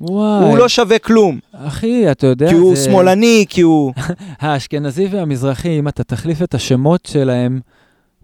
[0.09, 3.93] וואי, הוא לא שווה כלום, אחי, אתה יודע, כי הוא זה- שמאלני, כי הוא...
[4.41, 7.59] האשכנזי והמזרחי, אם אתה תחליף את השמות שלהם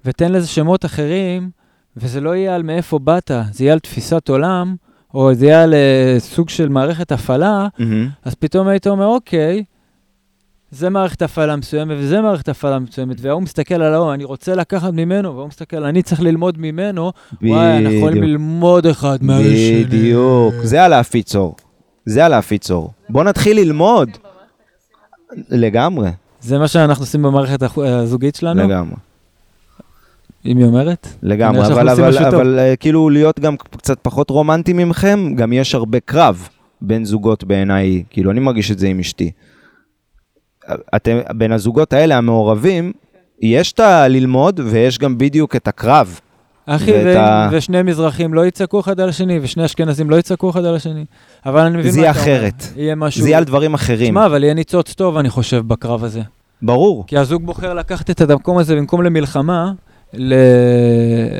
[0.05, 1.49] ותן לזה שמות אחרים,
[1.97, 4.75] וזה לא יהיה על מאיפה באת, זה יהיה על תפיסת עולם,
[5.13, 7.67] או זה יהיה על אה, סוג של מערכת הפעלה,
[8.25, 9.63] אז פתאום היית אומר, אוקיי,
[10.71, 14.93] זה מערכת הפעלה מסוימת וזה מערכת הפעלה מסוימת, והוא מסתכל על ההוא, אני רוצה לקחת
[14.93, 17.11] ממנו, והוא מסתכל, אני צריך ללמוד ממנו,
[17.41, 18.23] וואי, אנחנו יכולים.
[18.23, 19.83] ללמוד אחד מהשני.
[19.83, 21.55] בדיוק, זה על להפיץ אור.
[22.09, 22.91] זה על להפיץ אור.
[23.09, 24.09] בוא נתחיל ללמוד.
[25.49, 26.09] לגמרי,
[26.41, 28.95] זה מה שאנחנו עושים במערכת החו- הזוגית שלנו, לגמרי,
[30.45, 31.07] אם היא אומרת.
[31.23, 32.33] לגמרי, אבל, אבל, טוב.
[32.33, 36.47] אבל אה, כאילו להיות גם קצת פחות רומנטי ממכם, גם יש הרבה קרב
[36.81, 39.31] בין זוגות בעיניי, כאילו אני מרגיש את זה עם אשתי.
[40.95, 42.91] אתם, בין הזוגות האלה המעורבים,
[43.41, 46.19] יש את הללמוד ויש גם בדיוק את הקרב.
[46.75, 50.49] אחי, ואת ו- ה- ושני מזרחים לא יצעקו אחד על השני, ושני אשכנזים לא יצעקו
[50.49, 51.05] אחד על השני.
[51.45, 52.31] אבל אני מבין זה מה יהיה אתה אומר.
[52.37, 52.63] אחרת.
[52.75, 53.21] יהיה משהו...
[53.21, 54.07] זה יהיה על דברים אחרים.
[54.07, 56.21] תשמע, אבל יהיה ניצוץ טוב, אני חושב, בקרב הזה.
[56.61, 57.03] ברור.
[57.07, 59.71] כי הזוג בוחר לקחת את המקום הזה במקום למלחמה,
[60.13, 60.33] ל...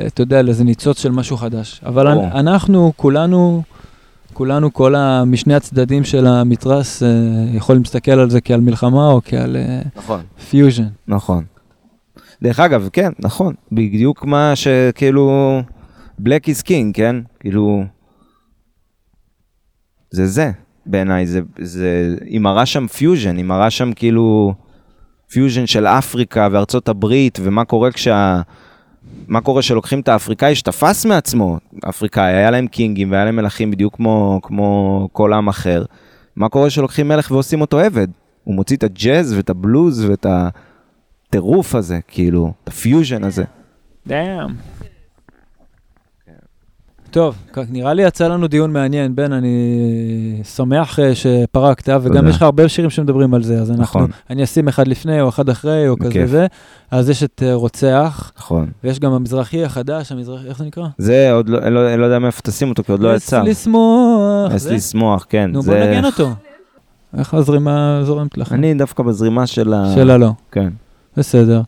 [0.06, 1.80] אתה יודע, לאיזה ניצוץ של משהו חדש.
[1.86, 2.24] אבל ברור.
[2.24, 3.62] אנ- אנחנו, כולנו,
[4.32, 5.24] כולנו, כל ה...
[5.24, 7.08] משני הצדדים של המתרס, אה,
[7.54, 9.56] יכולים להסתכל על זה כעל מלחמה או כעל
[9.96, 10.20] נכון.
[10.50, 10.84] פיוז'ן.
[11.08, 11.44] נכון.
[12.42, 15.60] דרך אגב, כן, נכון, בדיוק מה שכאילו,
[16.20, 17.16] black is king, כן?
[17.40, 17.84] כאילו,
[20.10, 20.50] זה זה,
[20.86, 24.54] בעיניי, זה, זה, היא מראה שם פיוז'ן, היא מראה שם כאילו
[25.30, 28.40] פיוז'ן של אפריקה וארצות הברית, ומה קורה כשה...
[29.28, 33.70] מה קורה שלוקחים את האפריקאי שתפס מעצמו, אפריקאי, היה להם king ים והיה להם מלכים
[33.70, 35.84] בדיוק כמו, כמו כל עם אחר.
[36.36, 38.08] מה קורה שלוקחים מלך ועושים אותו עבד?
[38.44, 40.26] הוא מוציא את הג'אז ואת הבלוז ואת
[41.34, 43.44] הטירוף הזה, כאילו, את הפיוז'ן הזה.
[44.06, 44.46] Damn.
[47.10, 49.14] טוב, כ- נראה לי יצא לנו דיון מעניין.
[49.16, 49.56] בן, אני
[50.56, 52.28] שמח אה, שפרקת, וגם תודה.
[52.30, 54.10] יש לך הרבה שירים שמדברים על זה, אז אנחנו, נכון.
[54.30, 56.26] אני אשים אחד לפני או אחד אחרי, או כזה בכיף.
[56.30, 56.46] זה.
[56.90, 58.70] אז יש את אה, רוצח, נכון.
[58.84, 60.86] ויש גם המזרחי החדש, המזרחי, איך זה נקרא?
[60.98, 63.42] זה עוד לא, לא, לא יודע מאיפה תשים אותו, כי עוד לא יצא.
[63.42, 64.52] אס לשמוח.
[64.54, 64.74] אס זה?
[64.74, 65.50] לשמוח, כן.
[65.52, 65.70] נו, זה...
[65.72, 66.28] בוא נגן אותו.
[67.18, 68.52] איך הזרימה זורמת לך?
[68.52, 69.92] אני דווקא בזרימה של ה...
[69.94, 70.30] של הלא.
[70.52, 70.68] כן.
[71.16, 71.62] בסדר.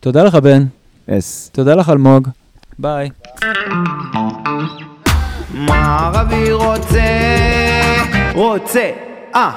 [0.00, 0.64] תודה לך, בן.
[1.10, 1.50] אס.
[1.52, 2.28] תודה לך, אלמוג.
[2.78, 3.10] ביי.
[5.52, 7.00] מה ערבי רוצה?
[8.34, 8.90] רוצה,
[9.34, 9.50] אה.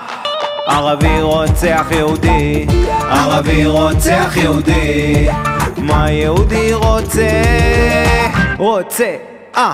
[0.67, 2.65] ערבי רוצח יהודי,
[3.09, 5.27] ערבי רוצח יהודי.
[5.77, 7.43] מה יהודי רוצה?
[8.57, 9.15] רוצה,
[9.57, 9.73] אה.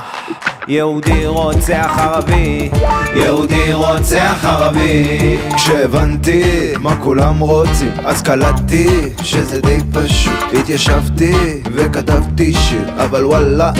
[0.68, 2.70] יהודי רוצח ערבי,
[3.16, 5.38] יהודי רוצח ערבי.
[5.56, 8.88] כשהבנתי מה כולם רוצים, אז קלטתי
[9.24, 10.34] שזה די פשוט.
[10.60, 11.34] התיישבתי
[11.74, 13.72] וכתבתי שיר, אבל וואלה,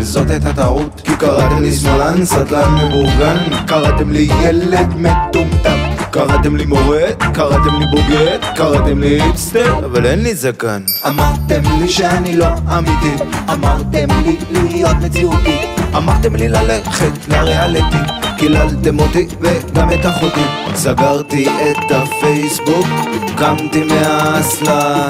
[0.00, 1.00] זאת הייתה טעות.
[1.04, 5.97] כי קראתם לי שמאלן, סטלן מבורגן, קראתם לי ילד מטומטם.
[6.10, 10.82] קראתם לי מורד, קראתם לי בוגד, קראתם לי היפסטר, אבל אין לי זקן.
[11.06, 12.46] אמרתם לי שאני לא
[12.78, 15.58] אמיתי, אמרתם לי להיות מציאותי,
[15.96, 17.96] אמרתם לי ללכת לריאליטי,
[18.38, 20.44] קיללתם אותי וגם את אחותי.
[20.74, 22.86] סגרתי את הפייסבוק,
[23.36, 25.08] קמתי מהאסלה.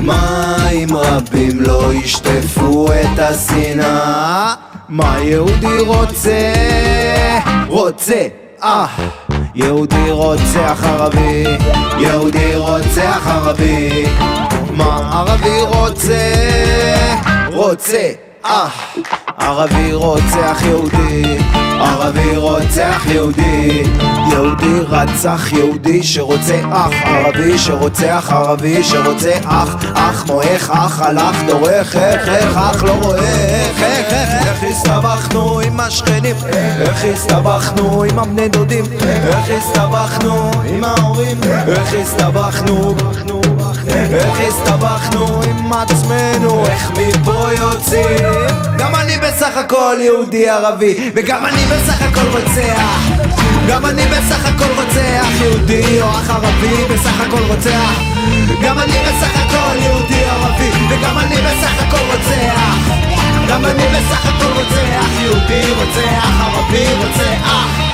[0.00, 4.54] מים רבים לא ישטפו את השנאה.
[4.88, 6.52] מה יהודי רוצה?
[7.68, 8.26] רוצה,
[8.62, 8.86] אה.
[9.54, 11.44] יהודי רוצח ערבי,
[11.98, 14.04] יהודי רוצח ערבי.
[14.70, 16.32] מה ערבי רוצה?
[17.54, 18.10] רוצה,
[18.44, 18.68] אה.
[19.38, 21.38] ערבי רוצח יהודי,
[21.82, 23.82] ערבי רוצח יהודי.
[24.30, 31.96] יהודי רצח יהודי שרוצה אח, ערבי שרוצח ערבי שרוצה אח, אח מועך, אח הלך דורך,
[31.96, 36.36] איך, איך, אח לא רואה, איך, איך, איך, איך הסתבכנו עם השכנים,
[36.80, 42.94] איך הסתבכנו עם הבני דודים, איך הסתבכנו עם ההורים, איך הסתבכנו,
[43.94, 48.26] איך הסתבכנו עם עצמנו, איך מפה יוצאים?
[48.78, 53.22] גם אני בסך הכל יהודי ערבי, וגם אני בסך הכל רוצח.
[53.68, 58.00] גם אני בסך הכל רוצח, יהודי או אח ערבי, בסך הכל רוצח.
[58.62, 63.02] גם אני בסך הכל יהודי ערבי, וגם אני בסך הכל רוצח.
[63.48, 67.91] גם אני בסך הכל רוצח, יהודי רוצח, ערבי רוצח.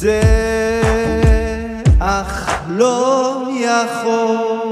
[0.00, 0.20] רוצה,
[1.98, 4.69] אך לא יכול.